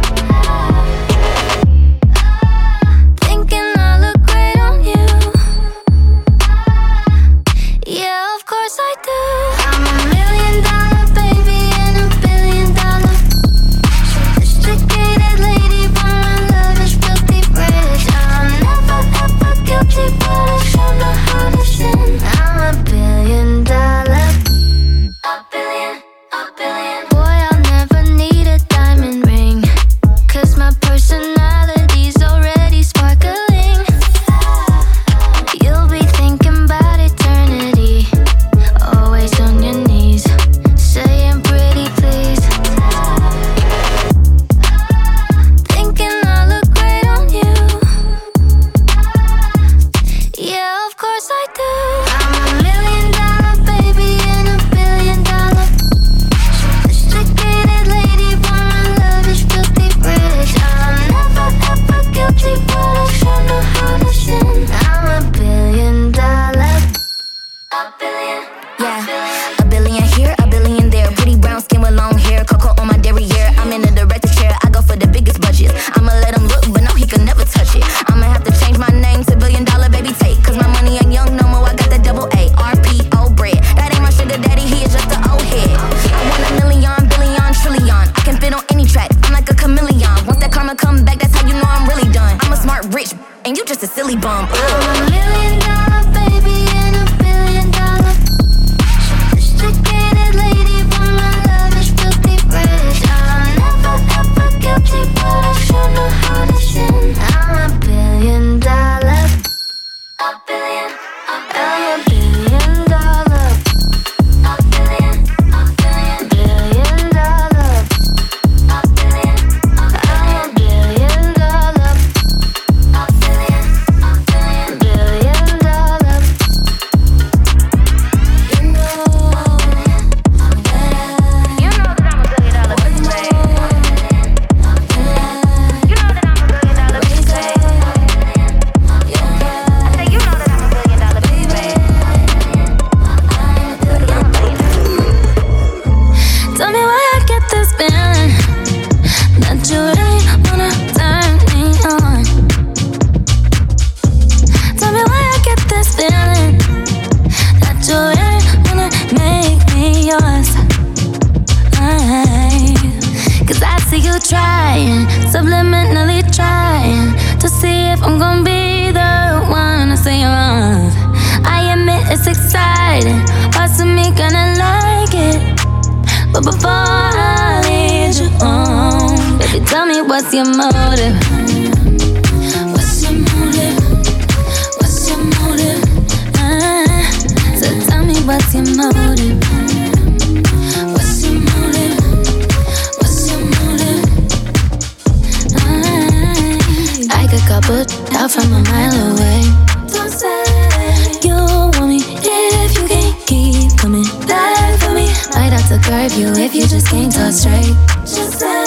Talk 207.29 207.37
straight. 207.37 207.75
Just 208.01 208.39
say, 208.39 208.65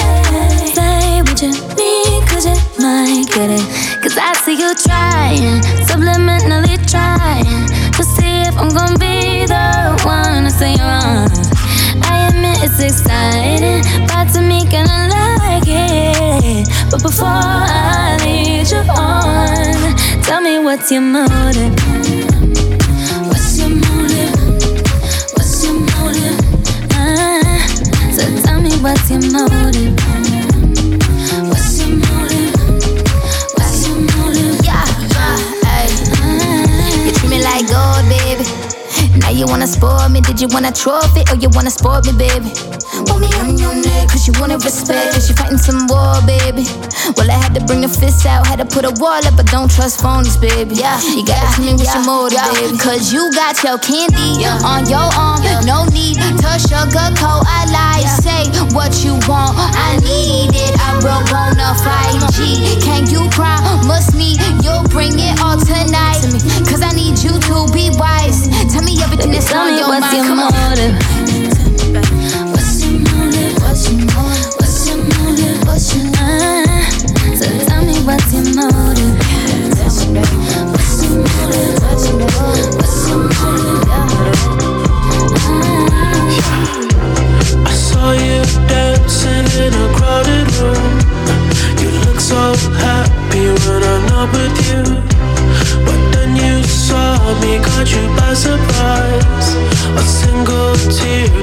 say 0.74 1.22
what 1.22 1.40
you 1.42 1.50
need, 1.76 2.28
cause 2.28 2.46
you 2.46 2.54
might 2.78 3.26
get 3.28 3.50
it. 3.50 4.02
Cause 4.02 4.16
I 4.16 4.34
see 4.44 4.54
you 4.54 4.74
trying, 4.74 5.60
subliminally 5.86 6.76
trying 6.88 7.66
to 7.92 8.04
see 8.04 8.42
if 8.42 8.56
I'm 8.56 8.68
gonna 8.70 8.98
be 8.98 9.46
the 9.46 10.00
one 10.04 10.44
to 10.44 10.50
say 10.50 10.74
you're 10.74 10.86
wrong. 10.86 11.28
I 12.04 12.28
admit 12.28 12.58
it's 12.62 12.80
exciting, 12.80 13.82
but 14.06 14.32
to 14.34 14.40
me, 14.40 14.64
gonna 14.70 15.08
like 15.10 15.64
it. 15.66 16.68
But 16.90 17.02
before 17.02 17.28
I 17.28 18.18
lead 18.22 18.70
you 18.70 18.82
on, 18.90 20.22
tell 20.22 20.40
me 20.40 20.58
what's 20.58 20.90
your 20.90 21.02
motive? 21.02 22.11
What's 28.82 29.10
your 29.10 29.20
motive? 29.30 29.94
What's 31.48 31.78
your 31.78 31.96
motive? 31.96 32.52
What's 33.54 33.86
your 33.86 33.96
motive? 33.96 34.58
Yeah. 34.64 34.82
You 37.04 37.12
treat 37.12 37.30
me 37.30 37.38
like 37.42 37.68
gold, 37.70 38.08
baby. 38.10 38.44
Now 39.20 39.30
you 39.30 39.46
wanna 39.46 39.66
spoil 39.68 40.08
me? 40.08 40.20
Did 40.20 40.40
you 40.40 40.48
want 40.48 40.66
a 40.66 40.72
trophy 40.72 41.22
or 41.30 41.36
you 41.36 41.48
wanna 41.52 41.70
spoil 41.70 42.00
me, 42.02 42.12
baby? 42.12 42.50
Want 43.06 43.20
me 43.20 43.28
on 43.38 43.56
your 43.56 43.74
neck, 43.74 44.08
cause 44.08 44.26
you 44.26 44.34
wanna 44.40 44.58
respect, 44.58 45.14
cause 45.14 45.28
you 45.28 45.36
fighting 45.36 45.58
some 45.58 45.86
war, 45.86 46.20
baby. 46.26 46.66
Well, 47.16 47.30
I 47.30 47.34
had 47.34 47.54
to 47.58 47.62
bring 47.66 47.82
the 47.82 47.88
fists 47.88 48.24
out, 48.26 48.46
had 48.46 48.62
to 48.62 48.68
put 48.68 48.84
a 48.84 48.94
wall 49.02 49.18
up, 49.26 49.34
but 49.34 49.46
don't 49.50 49.70
trust 49.70 49.98
phonies, 50.00 50.38
baby. 50.38 50.78
Yeah, 50.78 51.00
you 51.02 51.26
gotta 51.26 51.50
tell 51.58 51.64
me 51.66 51.74
what's 51.74 51.90
your 51.90 52.06
motive, 52.06 52.38
baby. 52.54 52.78
Cause 52.78 53.12
you 53.12 53.26
got 53.34 53.58
your 53.66 53.78
candy 53.82 54.46
on 54.62 54.86
your 54.86 55.08
arm, 55.18 55.42
no 55.66 55.82
need 55.90 56.22
to 56.22 56.50
sugarcoat. 56.62 57.42
I 57.42 57.66
lie, 57.74 58.06
say 58.22 58.46
what 58.70 59.02
you 59.02 59.18
want. 59.26 59.58
I 59.58 59.98
need 59.98 60.54
it, 60.54 60.74
I 60.78 61.02
broke 61.02 61.30
on 61.34 61.58
a 61.58 61.74
5G. 61.82 62.78
Can 62.86 63.10
you 63.10 63.26
promise 63.34 64.14
me 64.14 64.38
you'll 64.62 64.86
bring 64.86 65.18
it 65.18 65.40
all 65.42 65.58
tonight? 65.58 66.22
Cause 66.70 66.82
I 66.82 66.94
need 66.94 67.18
you 67.18 67.34
to 67.34 67.66
be 67.74 67.90
wise. 67.98 68.46
Tell 68.70 68.82
me 68.82 69.02
everything 69.02 69.32
that's 69.32 69.50
on 69.52 69.74
your 69.74 69.90
mind. 69.90 70.22
Come 70.22 70.38
on. 70.38 70.52
motive? 70.54 71.31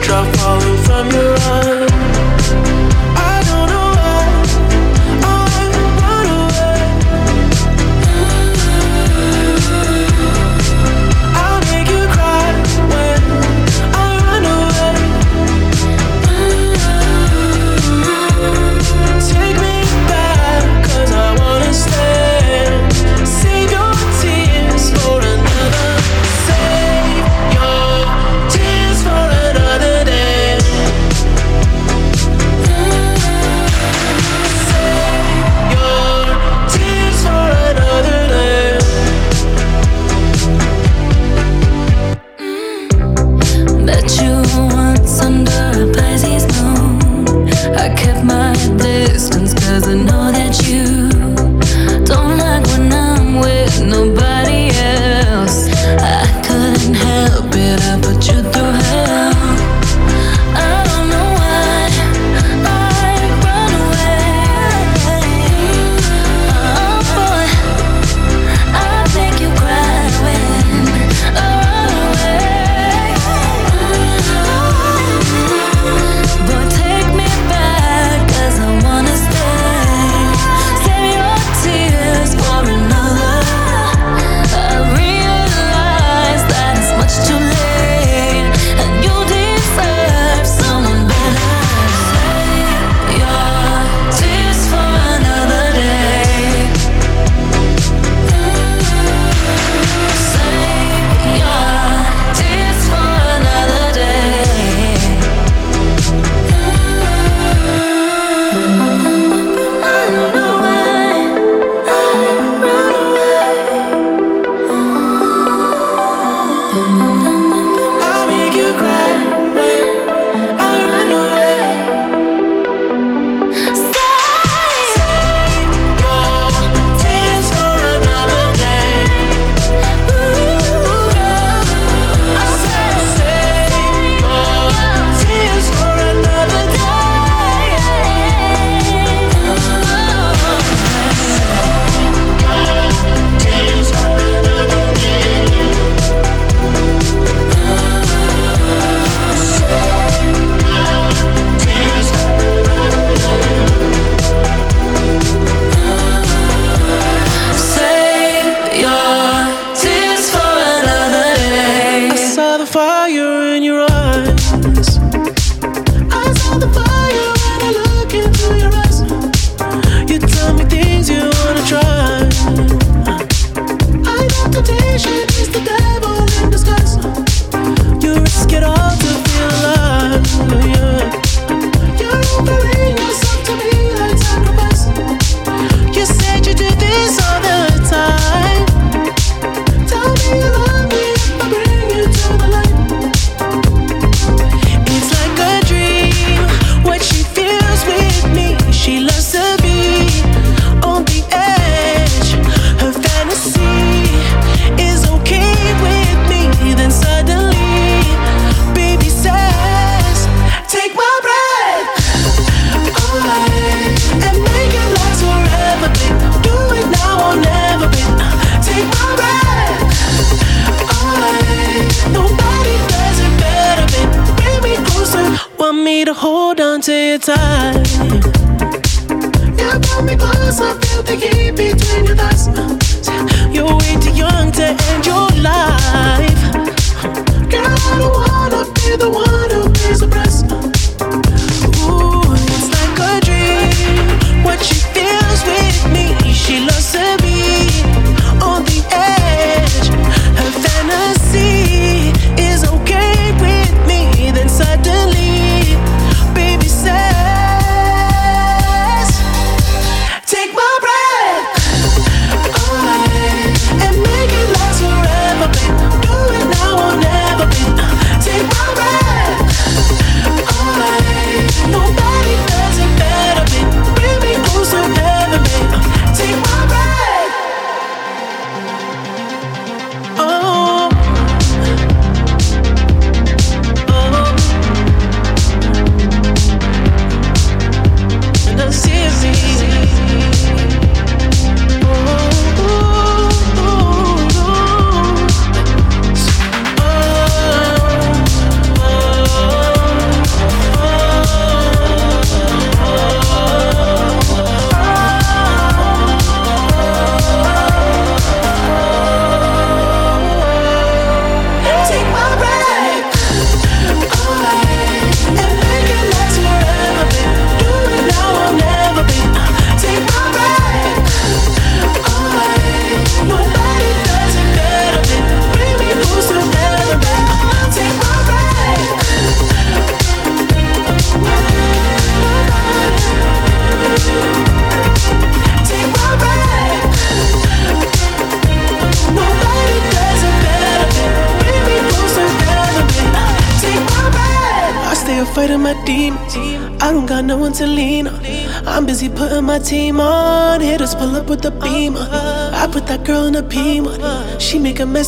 Teardrop 0.09 0.35
falling 0.35 0.77
from 0.83 1.11
your 1.11 1.35
eye. 1.35 1.88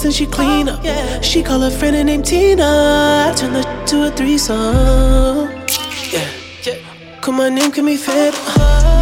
Mess 0.01 0.05
and 0.05 0.13
she 0.15 0.25
clean 0.25 0.67
up. 0.67 1.23
She 1.23 1.43
call 1.43 1.59
her 1.59 1.69
friend 1.69 1.95
and 1.95 2.07
name 2.07 2.23
Tina. 2.23 3.29
I 3.29 3.33
turn 3.35 3.53
the 3.53 3.61
to 3.85 4.07
a 4.07 4.09
threesome. 4.09 5.51
Yeah. 6.09 7.21
Call 7.21 7.35
my 7.35 7.49
name, 7.49 7.71
can 7.71 7.85
be 7.85 7.97
fed. 7.97 8.33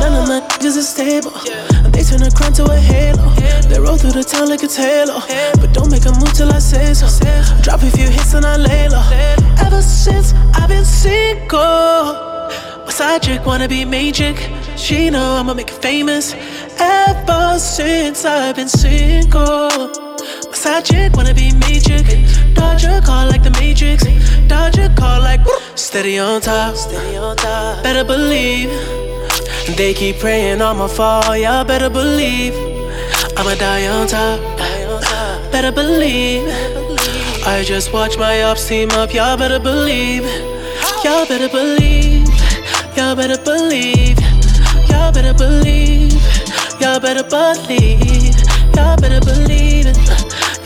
None 0.02 0.14
of 0.22 0.28
my 0.28 0.42
is 0.62 0.90
stable. 0.90 1.32
And 1.86 1.94
they 1.94 2.04
turn 2.04 2.22
a 2.24 2.30
crown 2.32 2.52
to 2.54 2.66
a 2.66 2.76
halo. 2.76 3.30
They 3.70 3.80
roll 3.80 3.96
through 3.96 4.12
the 4.12 4.24
town 4.24 4.50
like 4.50 4.62
it's 4.62 4.76
halo. 4.76 5.22
But 5.62 5.74
don't 5.74 5.90
make 5.90 6.06
a 6.06 6.12
move 6.20 6.34
till 6.34 6.52
I 6.52 6.60
say 6.60 6.94
so. 6.94 7.08
Drop 7.62 7.82
a 7.82 7.90
few 7.92 8.10
hits 8.10 8.34
and 8.34 8.46
I 8.46 8.58
lay 8.58 8.90
low. 8.90 9.04
Ever 9.66 9.82
since 9.82 10.34
I've 10.54 10.68
been 10.68 10.84
single. 10.84 12.28
Side 12.90 13.24
chick 13.24 13.46
wanna 13.46 13.70
be 13.70 13.86
magic. 13.86 14.36
She 14.76 15.10
know 15.10 15.38
I'ma 15.38 15.54
make 15.54 15.70
it 15.70 15.82
famous. 15.82 16.36
Ever 16.78 17.58
since 17.58 18.26
I've 18.26 18.58
been 18.58 18.68
single. 18.68 20.09
Side 20.54 20.86
chick 20.86 21.16
wanna 21.16 21.34
be 21.34 21.52
magic. 21.54 22.06
Dodge 22.54 22.84
a 22.86 23.02
call 23.02 23.28
like 23.28 23.44
the 23.44 23.52
Matrix. 23.52 24.04
Dodge 24.48 24.78
a 24.78 24.90
call 24.96 25.22
like 25.22 25.42
steady 25.76 26.20
on 26.20 26.42
top. 26.42 26.76
Steady 26.76 27.18
on 27.18 27.36
top. 27.38 27.84
Better 27.84 28.04
believe. 28.04 28.70
They 29.78 29.94
keep 29.94 30.20
praying 30.20 30.62
on 30.62 30.78
my 30.78 30.88
fall. 30.88 31.38
Y'all 31.38 31.64
better 31.64 31.90
believe. 31.90 32.54
I'ma 33.38 33.56
die 33.56 33.88
on 33.88 34.08
top. 34.08 34.40
Better 35.52 35.72
believe. 35.72 36.44
I 37.46 37.64
just 37.66 37.94
watch 37.94 38.18
my 38.18 38.44
ops 38.44 38.68
team 38.68 38.90
up. 38.92 39.14
Y'all 39.14 39.38
better 39.38 39.60
believe. 39.60 40.24
Y'all 41.04 41.26
better 41.28 41.50
believe. 41.50 42.28
Y'all 42.98 43.16
better 43.16 43.38
believe. 43.44 44.20
Y'all 44.90 45.12
better 45.12 45.34
believe. 45.34 46.14
Y'all 46.82 47.00
better 47.00 47.24
believe. 47.24 48.36
Y'all 48.76 48.98
better 48.98 49.20
believe. 49.22 49.69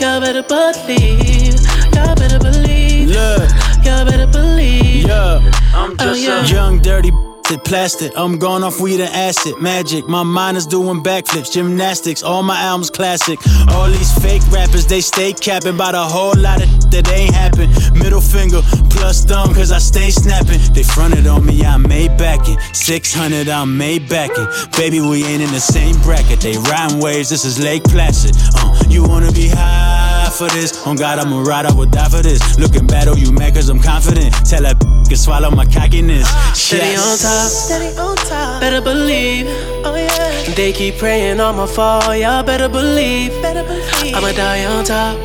Y'all 0.04 0.20
better 0.20 0.42
believe. 0.42 1.54
Y'all 1.94 2.14
better 2.14 2.38
believe. 2.38 3.08
Look. 3.08 3.48
Y'all 3.86 4.04
better 4.04 4.26
believe. 4.26 5.06
Yeah. 5.06 5.40
I'm 5.72 5.96
just 5.96 6.28
oh, 6.28 6.42
a 6.42 6.46
young, 6.46 6.82
dirty. 6.82 7.10
Plastic, 7.44 8.10
I'm 8.16 8.38
going 8.38 8.64
off 8.64 8.80
weed 8.80 9.00
and 9.00 9.14
acid, 9.14 9.60
magic. 9.60 10.08
My 10.08 10.22
mind 10.22 10.56
is 10.56 10.66
doing 10.66 11.02
backflips, 11.02 11.52
gymnastics. 11.52 12.22
All 12.22 12.42
my 12.42 12.58
albums 12.58 12.88
classic. 12.88 13.38
All 13.68 13.86
these 13.86 14.12
fake 14.22 14.42
rappers, 14.50 14.86
they 14.86 15.02
stay 15.02 15.34
capping 15.34 15.74
about 15.74 15.94
a 15.94 16.02
whole 16.02 16.34
lot 16.36 16.62
of 16.62 16.90
that 16.90 17.10
ain't 17.12 17.34
happen. 17.34 17.68
Middle 17.98 18.20
finger 18.20 18.62
plus 18.88 19.24
thumb, 19.24 19.52
cause 19.54 19.72
I 19.72 19.78
stay 19.78 20.10
snapping. 20.10 20.60
They 20.72 20.82
fronted 20.82 21.26
on 21.26 21.44
me, 21.44 21.64
I 21.64 21.76
made 21.76 22.16
back 22.16 22.40
it. 22.48 22.58
600, 22.74 23.48
I 23.48 23.64
made 23.66 24.08
back 24.08 24.30
it. 24.34 24.76
Baby, 24.76 25.00
we 25.00 25.24
ain't 25.24 25.42
in 25.42 25.50
the 25.50 25.60
same 25.60 26.00
bracket. 26.00 26.40
They 26.40 26.56
riding 26.56 27.00
waves, 27.00 27.28
this 27.28 27.44
is 27.44 27.62
Lake 27.62 27.84
Placid. 27.84 28.36
Uh, 28.56 28.72
you 28.88 29.06
wanna 29.06 29.32
be 29.32 29.48
high 29.48 30.30
for 30.30 30.48
this? 30.48 30.86
On 30.86 30.96
God, 30.96 31.18
I'ma 31.18 31.42
ride, 31.42 31.66
I 31.66 31.74
would 31.74 31.90
die 31.90 32.08
for 32.08 32.22
this. 32.22 32.58
Looking 32.58 32.86
bad, 32.86 33.08
oh, 33.08 33.16
you 33.16 33.32
mad 33.32 33.54
cause 33.54 33.68
I'm 33.68 33.80
confident. 33.80 34.32
Tell 34.46 34.62
that 34.62 34.80
can 35.08 35.16
swallow 35.16 35.50
my 35.50 35.66
cockiness. 35.66 36.28
Steady 36.54 36.96
on 36.96 37.18
top. 37.18 37.33
Steady 37.42 37.96
on 37.98 38.16
top. 38.16 38.60
Better 38.60 38.80
believe. 38.80 39.46
Oh 39.84 39.94
yeah. 39.96 40.54
They 40.54 40.72
keep 40.72 40.96
praying 40.98 41.40
on 41.40 41.56
my 41.56 41.66
fall. 41.66 42.14
Y'all 42.14 42.44
better 42.44 42.68
believe. 42.68 43.30
Better 43.42 43.64
believe. 43.64 44.14
I'ma 44.14 44.32
die 44.32 44.64
on 44.66 44.84
top. 44.84 45.18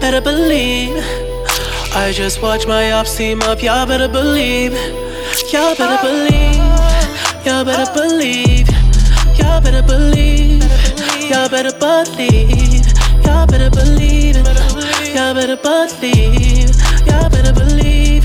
Better 0.00 0.20
believe. 0.20 0.96
I 1.94 2.12
just 2.12 2.42
watch 2.42 2.66
my 2.66 2.92
ops 2.92 3.16
team 3.16 3.40
up. 3.42 3.62
Y'all 3.62 3.86
better 3.86 4.08
believe. 4.08 4.72
Y'all 5.52 5.76
better 5.76 5.98
believe. 6.02 6.56
Y'all 7.46 7.64
better 7.64 7.90
believe. 7.92 8.68
Y'all 9.38 9.60
better 9.60 9.82
believe. 9.82 10.62
Y'all 11.30 11.48
better 11.48 11.72
believe. 11.78 12.84
Y'all 13.24 13.46
better 13.46 13.70
believe. 13.70 14.36
Y'all 15.14 15.34
better 15.34 15.56
believe. 15.56 16.74
Y'all 17.06 17.30
better 17.30 17.52
believe. 17.52 18.24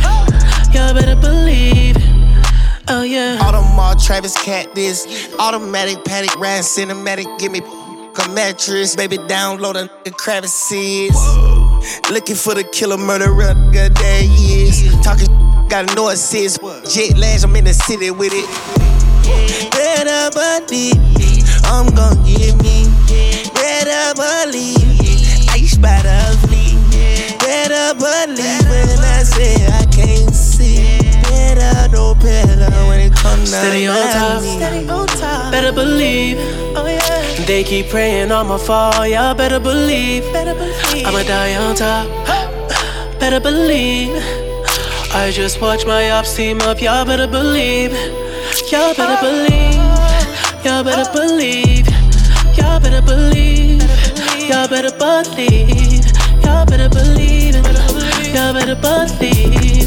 Y'all 0.73 0.93
better 0.93 1.15
believe. 1.15 1.40
Oh 2.93 3.03
yeah. 3.03 3.37
Audemars, 3.37 4.05
Travis 4.05 4.35
Cat, 4.43 4.75
this 4.75 5.33
automatic 5.39 6.03
paddock 6.03 6.37
ride 6.37 6.59
cinematic. 6.59 7.39
Give 7.39 7.49
me 7.49 7.59
a 7.61 8.29
mattress, 8.31 8.97
baby. 8.97 9.17
Download 9.17 9.75
a 9.81 9.87
nigga 9.87 10.17
crevices. 10.17 11.15
Looking 12.11 12.35
for 12.35 12.53
the 12.53 12.65
killer 12.65 12.97
murderer, 12.97 13.55
he 14.19 14.63
is. 14.63 14.93
Talking, 15.01 15.27
gotta 15.69 15.95
know. 15.95 16.13
Jet 16.13 17.17
lash, 17.17 17.43
I'm 17.45 17.55
in 17.55 17.63
the 17.63 17.73
city 17.73 18.11
with 18.11 18.33
it. 18.35 18.45
Better 19.71 20.29
believe, 20.35 21.47
I'm 21.63 21.95
gon' 21.95 22.21
get 22.25 22.61
me. 22.61 22.91
Better 23.55 24.13
believe, 24.19 24.99
ice 25.49 25.77
by 25.77 26.01
the 26.03 26.37
fleet. 26.45 26.75
Better 27.39 27.93
believe 27.95 28.69
when 28.69 28.99
I 28.99 29.23
say 29.23 29.65
I 29.67 29.85
can't. 29.85 30.30
Better 31.53 31.91
know 31.91 32.15
better 32.15 32.71
when 32.87 32.99
it 33.01 33.13
comes 33.13 33.51
down 33.51 33.61
Steady 33.61 33.87
on 33.87 34.13
top. 34.13 34.41
Steady 34.41 34.89
on 34.89 35.07
top. 35.07 35.51
Better 35.51 35.73
believe. 35.73 36.37
Oh 36.77 36.87
yeah. 36.87 37.45
They 37.45 37.63
keep 37.65 37.89
praying 37.89 38.31
on 38.31 38.47
my 38.47 38.57
fall. 38.57 39.05
Y'all 39.05 39.35
better 39.35 39.59
believe. 39.59 40.23
Better 40.31 40.53
believe. 40.53 41.05
I'ma 41.05 41.23
die 41.23 41.55
on 41.55 41.75
top. 41.75 42.07
Better 43.19 43.41
believe. 43.41 44.15
I 45.13 45.29
just 45.33 45.59
watch 45.59 45.85
my 45.85 46.09
ops 46.11 46.33
team 46.35 46.61
up, 46.61 46.81
y'all 46.81 47.03
better 47.03 47.23
oh. 47.23 47.27
oh. 47.27 47.31
believe. 47.31 47.91
Y'all 48.71 48.93
better 48.95 49.19
believe. 49.19 49.75
Y'all 50.65 50.83
better 50.83 51.11
believe. 51.11 51.87
Y'all 52.57 52.79
better 52.79 53.01
believe. 53.01 53.83
Y'all 54.49 54.67
better 54.69 54.91
believe. 54.91 56.05
Y'all 56.43 56.65
better 56.65 56.89
believe. 56.89 57.55
Y'all 58.33 58.53
better 58.53 58.75
believe. 58.75 59.80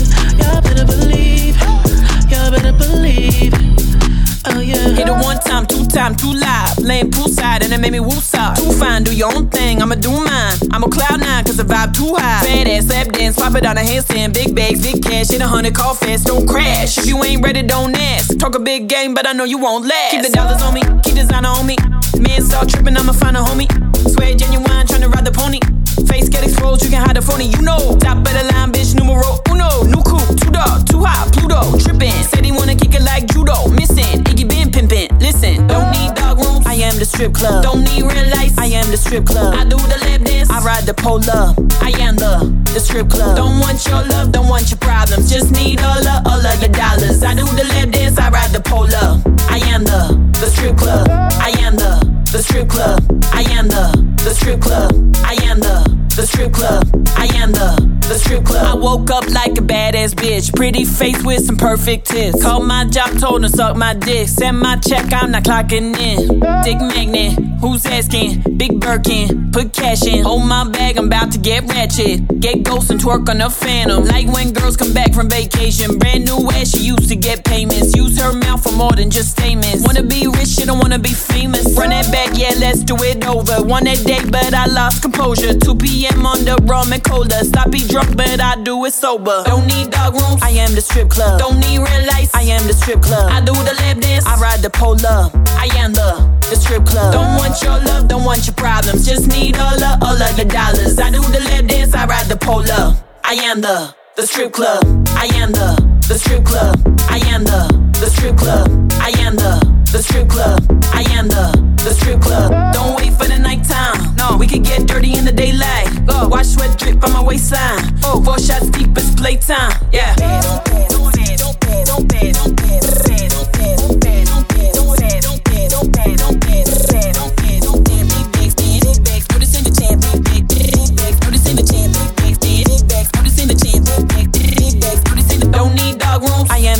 Oh 4.47 4.61
yeah. 4.61 4.89
Hit 4.91 5.09
it 5.09 5.13
one 5.13 5.39
time, 5.41 5.67
two 5.67 5.87
time, 5.87 6.15
two 6.15 6.33
live. 6.33 6.79
Laying 6.79 7.11
poolside 7.11 7.65
and 7.65 7.73
it 7.73 7.81
made 7.81 7.93
me 7.93 7.99
woosah. 7.99 8.57
Too 8.57 8.73
fine, 8.73 9.03
do 9.03 9.15
your 9.15 9.35
own 9.35 9.49
thing, 9.49 9.81
I'ma 9.81 9.95
do 9.95 10.11
mine. 10.11 10.57
I'm 10.73 10.85
on 10.85 10.91
cloud 10.91 11.21
nine, 11.21 11.45
cause 11.45 11.57
the 11.57 11.63
vibe 11.63 11.95
too 11.95 12.15
high. 12.15 12.45
Fat 12.45 12.67
ass, 12.69 12.89
lap 12.89 13.09
dance, 13.09 13.37
pop 13.37 13.55
it 13.55 13.65
on 13.65 13.79
a 13.79 13.81
handstand. 13.81 14.35
Big 14.35 14.55
bags, 14.55 14.83
big 14.83 15.03
cash, 15.03 15.29
hit 15.29 15.41
a 15.41 15.47
hundred, 15.47 15.75
call 15.75 15.95
fast, 15.95 16.27
don't 16.27 16.47
crash. 16.47 16.99
If 16.99 17.07
you 17.07 17.23
ain't 17.25 17.43
ready, 17.43 17.63
don't 17.63 17.97
ask. 17.97 18.39
Talk 18.39 18.55
a 18.55 18.61
big 18.61 18.89
game, 18.89 19.15
but 19.15 19.27
I 19.27 19.33
know 19.33 19.45
you 19.45 19.59
won't 19.59 19.87
last. 19.87 20.11
Keep 20.11 20.23
the 20.23 20.31
dollars 20.31 20.63
on 20.63 20.75
me, 20.75 20.83
keep 21.03 21.15
designer 21.15 21.49
on 21.49 21.67
me. 21.67 21.77
Man, 22.19 22.43
start 22.43 22.69
tripping, 22.69 22.97
I'ma 22.97 23.13
find 23.13 23.37
a 23.37 23.41
homie. 23.41 23.69
Swear 24.13 24.35
genuine, 24.35 24.87
tryna 24.87 25.13
ride 25.13 25.25
the 25.25 25.33
pony. 25.33 25.61
Face 26.09 26.29
get 26.29 26.45
exposed, 26.45 26.83
you 26.85 26.91
can 26.91 27.03
hide 27.05 27.17
the 27.17 27.23
phony, 27.23 27.47
you 27.47 27.63
know. 27.63 27.97
Top 27.99 28.19
of 28.19 28.33
the 28.33 28.45
line, 28.53 28.73
bitch, 28.73 28.95
numero 28.95 29.41
uno. 29.51 29.85
New 29.85 30.03
coupe, 30.03 30.35
two 30.41 30.51
dog, 30.51 30.87
too 30.87 31.03
hot, 31.05 31.33
Pluto. 31.33 31.79
Trippin', 31.79 32.25
said 32.25 32.45
he 32.45 32.53
wanna 32.53 32.75
kick 32.75 32.95
it 32.95 33.03
like 33.03 33.27
judo. 33.27 33.69
Missing, 33.69 34.25
Iggy 34.25 34.49
been 34.49 34.71
pimpin'. 34.71 35.09
Listen, 35.21 35.67
don't 35.67 35.91
need 35.93 36.15
dog 36.15 36.39
rooms, 36.39 36.67
I 36.67 36.75
am 36.75 36.99
the 36.99 37.05
strip 37.05 37.33
club. 37.35 37.63
Don't 37.63 37.83
need 37.85 38.03
real 38.03 38.29
lights, 38.31 38.59
I 38.59 38.67
am 38.67 38.91
the 38.91 38.97
strip 38.97 39.27
club. 39.27 39.55
I 39.55 39.65
do 39.65 39.77
the 39.77 39.99
lap 40.07 40.23
dance, 40.23 40.51
I 40.51 40.61
ride 40.63 40.85
the 40.85 40.95
polar. 40.95 41.55
I 41.81 41.91
am 42.01 42.17
the, 42.17 42.51
the 42.73 42.81
strip 42.81 43.09
club. 43.09 43.37
Don't 43.37 43.61
want 43.61 43.87
your 43.87 44.03
love, 44.03 44.33
don't 44.33 44.49
want 44.49 44.71
your 44.71 44.79
problems. 44.79 45.31
Just 45.31 45.53
need 45.53 45.81
all 45.81 46.07
of, 46.07 46.27
all 46.27 46.45
of 46.45 46.61
your 46.61 46.73
dollars. 46.73 47.23
I 47.23 47.35
do 47.35 47.45
the 47.45 47.65
lap 47.75 47.91
dance, 47.91 48.19
I 48.19 48.31
ride 48.31 48.51
the 48.51 48.61
polar. 48.61 49.23
I 49.49 49.59
am 49.73 49.85
the, 49.85 50.19
the 50.41 50.47
strip 50.47 50.77
club. 50.77 51.09
I 51.09 51.51
am 51.61 51.77
the, 51.77 51.93
the 52.33 52.43
strip 52.43 52.69
club. 52.69 53.01
I 53.33 53.43
am 53.51 53.69
the, 53.69 54.14
the 54.25 54.31
strip 54.31 54.61
club. 54.61 54.91
I 55.23 55.35
am 55.45 55.61
the, 55.61 56.04
the 56.25 56.31
strip 56.31 56.53
club. 56.53 56.89
I 57.17 57.27
am 57.37 57.53
the, 57.53 58.09
the 58.09 58.15
strip 58.15 58.45
club. 58.45 58.65
I 58.67 58.75
woke 58.75 59.11
up 59.11 59.29
like 59.31 59.53
a 59.59 59.63
badass 59.63 60.15
bitch. 60.15 60.55
Pretty 60.57 60.85
face 60.85 61.23
with 61.23 61.45
some 61.45 61.57
perfect 61.57 62.07
tits. 62.07 62.43
Called 62.43 62.67
my 62.67 62.87
job, 62.87 63.19
told 63.19 63.43
her 63.43 63.49
suck 63.49 63.77
my 63.77 63.93
dick. 63.93 64.29
Send 64.29 64.59
my 64.59 64.77
check, 64.77 65.13
I'm 65.13 65.33
not 65.33 65.45
clocking 65.45 65.95
in. 65.99 66.41
Dick 66.65 66.79
magnet, 66.81 67.39
who's 67.61 67.85
asking? 67.85 68.57
Big 68.57 68.81
Birkin, 68.81 69.51
put 69.53 69.75
cash 69.75 70.07
in. 70.07 70.25
Hold 70.25 70.47
my 70.47 70.67
bag, 70.69 70.97
I'm 70.97 71.07
about 71.07 71.31
to 71.33 71.39
get 71.39 71.65
ratchet. 71.69 72.41
Get 72.41 72.63
ghost 72.63 72.91
and 72.91 73.01
twerk 73.01 73.29
on 73.29 73.39
the 73.39 73.51
phantom. 73.51 74.05
Like 74.05 74.27
when 74.29 74.53
girls 74.53 74.79
come 74.79 74.95
back 74.95 75.13
from 75.13 75.29
vacation. 75.29 75.99
Brand 75.99 76.25
new 76.25 76.49
ass, 76.53 76.71
she 76.71 76.85
used 76.85 77.09
to 77.11 77.17
get 77.17 77.45
payments. 77.45 77.95
Use 77.95 78.19
her 78.19 78.33
mouth 78.33 78.63
for 78.63 78.73
more 78.73 78.93
than 78.93 79.11
just 79.11 79.33
statements. 79.33 79.85
Wanna 79.85 80.03
be 80.03 80.27
rich, 80.27 80.49
she 80.49 80.65
don't 80.65 80.79
wanna 80.79 80.99
be 80.99 81.13
famous. 81.13 81.77
Run 81.77 81.91
that 81.91 82.11
back, 82.11 82.31
yeah, 82.39 82.55
let's 82.59 82.83
do 82.83 82.97
it 83.01 83.27
over. 83.27 83.63
One 83.63 83.85
that 83.85 83.99
day, 84.07 84.25
but 84.31 84.55
I 84.55 84.67
lost 84.67 85.03
composure. 85.03 85.53
2 85.53 85.75
p.m. 85.75 86.14
on 86.23 86.45
the 86.45 86.57
rum 86.65 86.93
and 86.93 87.03
cola. 87.03 87.45
Stop 87.45 87.71
be 87.71 87.87
drunk, 87.87 88.17
but 88.17 88.41
I 88.41 88.61
do 88.63 88.85
it 88.85 88.93
sober. 88.93 89.43
Don't 89.45 89.67
need 89.67 89.91
dog 89.91 90.15
rooms, 90.15 90.43
I 90.43 90.51
am 90.51 90.75
the 90.75 90.81
strip 90.81 91.11
club. 91.11 91.39
Don't 91.39 91.59
need 91.59 91.79
real 91.79 92.05
lights, 92.07 92.35
I 92.35 92.43
am 92.43 92.67
the 92.67 92.75
strip 92.75 93.03
club. 93.03 93.31
I 93.31 93.41
do 93.41 93.53
the 93.53 93.75
lap 93.81 93.99
dance, 93.99 94.27
I 94.27 94.37
ride 94.39 94.61
the 94.61 94.71
polar. 94.71 95.31
I 95.59 95.69
am 95.77 95.93
the, 95.93 96.11
the 96.51 96.57
strip 96.57 96.85
club. 96.87 97.13
Don't 97.13 97.37
want 97.37 97.61
your 97.63 97.79
love, 97.81 98.09
don't 98.09 98.25
want 98.25 98.47
your 98.47 98.55
problems. 98.55 99.07
Just 99.07 99.29
need 99.29 99.57
all 99.59 99.83
of, 99.83 100.03
all 100.03 100.21
of 100.21 100.37
the 100.37 100.45
dollars. 100.45 100.99
I 100.99 101.11
do 101.11 101.23
the 101.23 101.41
lap 101.41 101.67
dance, 101.67 101.95
I 101.95 102.07
ride 102.07 102.27
the 102.27 102.37
polar. 102.37 102.95
I 103.25 103.35
am 103.51 103.61
the, 103.61 103.95
the 104.17 104.27
strip 104.27 104.53
club. 104.53 104.85
I 105.17 105.27
am 105.35 105.53
the, 105.53 105.75
the 106.09 106.19
strip 106.19 106.45
club. 106.45 106.77
I 107.09 107.19
am 107.33 107.45
the, 107.45 107.67
the 108.01 108.07
strip 108.11 108.37
club. 108.37 108.69
I 109.01 109.11
am 109.21 109.37
the, 109.37 109.74
the 109.95 110.03
strip 110.03 110.29
club. 110.29 110.61
I 110.93 111.03
am 111.13 111.29
the, 111.29 111.55
the 111.85 111.95
strip 111.95 112.21
club. 112.21 112.51
Don't 112.75 112.97
wait 112.97 113.13
for 113.13 113.27
the 113.29 113.39
nighttime. 113.39 114.17
No, 114.17 114.37
we 114.37 114.49
could 114.49 114.65
get 114.65 114.89
dirty 114.89 115.17
in 115.17 115.25
the 115.25 115.31
daylight. 115.31 115.87
Go, 116.05 116.27
watch 116.27 116.47
sweat 116.47 116.77
drip 116.77 117.01
from 117.01 117.13
my 117.13 117.23
waistline. 117.23 117.95
Oh, 118.03 118.21
four 118.25 118.41
shots 118.41 118.71
deep, 118.71 118.91
it's 118.99 119.15
playtime. 119.15 119.71
Yeah. 119.93 120.17
Don't 120.17 120.65
pay, 120.65 120.87
don't 120.89 121.15
pay, 121.15 121.37
don't 121.37 121.61
pay, 121.61 121.85
don't 121.85 122.09
pay, 122.11 122.33
don't 122.33 122.57
pay, 122.59 122.81
don't 122.83 123.07
pay, 123.07 123.29
don't 123.29 123.39
pay, 123.39 123.44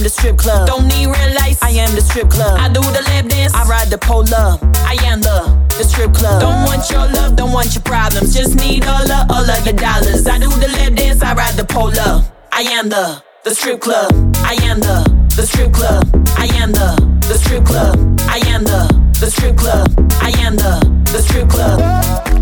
the 0.05 0.11
strip 0.11 0.37
club. 0.37 0.69
Don't 0.69 0.87
need 0.87 1.07
real 1.07 1.35
lights, 1.35 1.63
I 1.63 1.71
am 1.71 1.95
the 1.95 2.03
strip 2.03 2.29
club. 2.29 2.61
I 2.61 2.69
do 2.69 2.81
the 2.81 3.03
lap 3.09 3.27
dance, 3.27 3.55
I 3.55 3.65
ride 3.65 3.89
the 3.89 3.97
polar. 3.97 4.61
I 4.85 4.97
am 5.01 5.23
the, 5.23 5.49
the 5.79 5.85
strip 5.85 6.13
club. 6.13 6.43
Don't 6.43 6.63
want 6.69 6.91
your 6.91 7.09
love, 7.09 7.37
don't 7.37 7.53
want 7.53 7.75
your 7.75 7.83
problems. 7.83 8.35
Just 8.35 8.55
need 8.57 8.85
all 8.85 9.11
of, 9.11 9.31
all 9.31 9.49
of 9.49 9.65
your 9.65 9.75
dollars. 9.75 10.27
I 10.27 10.39
do 10.39 10.51
the 10.61 10.69
lap 10.77 10.93
dance, 10.93 11.23
I 11.23 11.35
ride 11.35 11.55
the 11.55 11.65
polar. 11.65 12.23
I 12.53 12.63
am 12.77 12.91
the, 12.91 13.23
the 13.45 13.55
strip 13.55 13.81
club. 13.81 14.13
I 14.45 14.55
am 14.69 14.81
the, 14.81 15.01
the 15.37 15.47
strip 15.47 15.73
club. 15.73 16.05
I 16.37 16.47
am 16.61 16.73
the, 16.73 16.93
the 17.27 17.39
strip 17.39 17.65
club. 17.65 17.97
I 18.29 18.39
am 18.53 18.63
the, 18.65 18.85
the 19.19 19.31
strip 19.31 19.57
club. 19.57 19.89
I 20.21 20.31
am 20.45 20.57
the, 20.57 20.85
the 21.13 21.23
strip 21.23 21.49
club. 21.49 22.34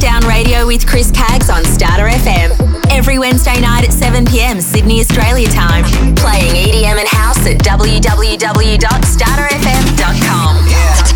Shakedown 0.00 0.24
Radio 0.26 0.66
with 0.66 0.88
Chris 0.88 1.10
Caggs 1.10 1.50
on 1.50 1.62
Starter 1.62 2.08
FM. 2.08 2.56
Every 2.90 3.18
Wednesday 3.18 3.60
night 3.60 3.84
at 3.84 3.92
7 3.92 4.24
pm 4.24 4.62
Sydney, 4.62 5.00
Australia 5.00 5.46
time. 5.46 5.84
Playing 6.16 6.54
EDM 6.56 6.96
and 6.98 7.06
house 7.06 7.46
at 7.46 7.58
www.starterfm.com. 7.58 10.56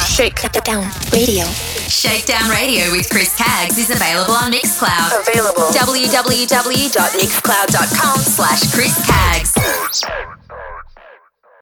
Shakedown 0.07 0.89
Radio. 1.13 1.45
Shakedown 1.45 2.49
Radio 2.49 2.91
with 2.91 3.07
Chris 3.11 3.35
Caggs 3.37 3.77
is 3.77 3.91
available 3.91 4.33
on 4.33 4.51
Mixcloud. 4.51 5.21
Available. 5.27 5.69
www.mixcloud.com 5.71 8.19
slash 8.21 8.73
Chris 8.73 8.95
Caggs. 9.05 9.53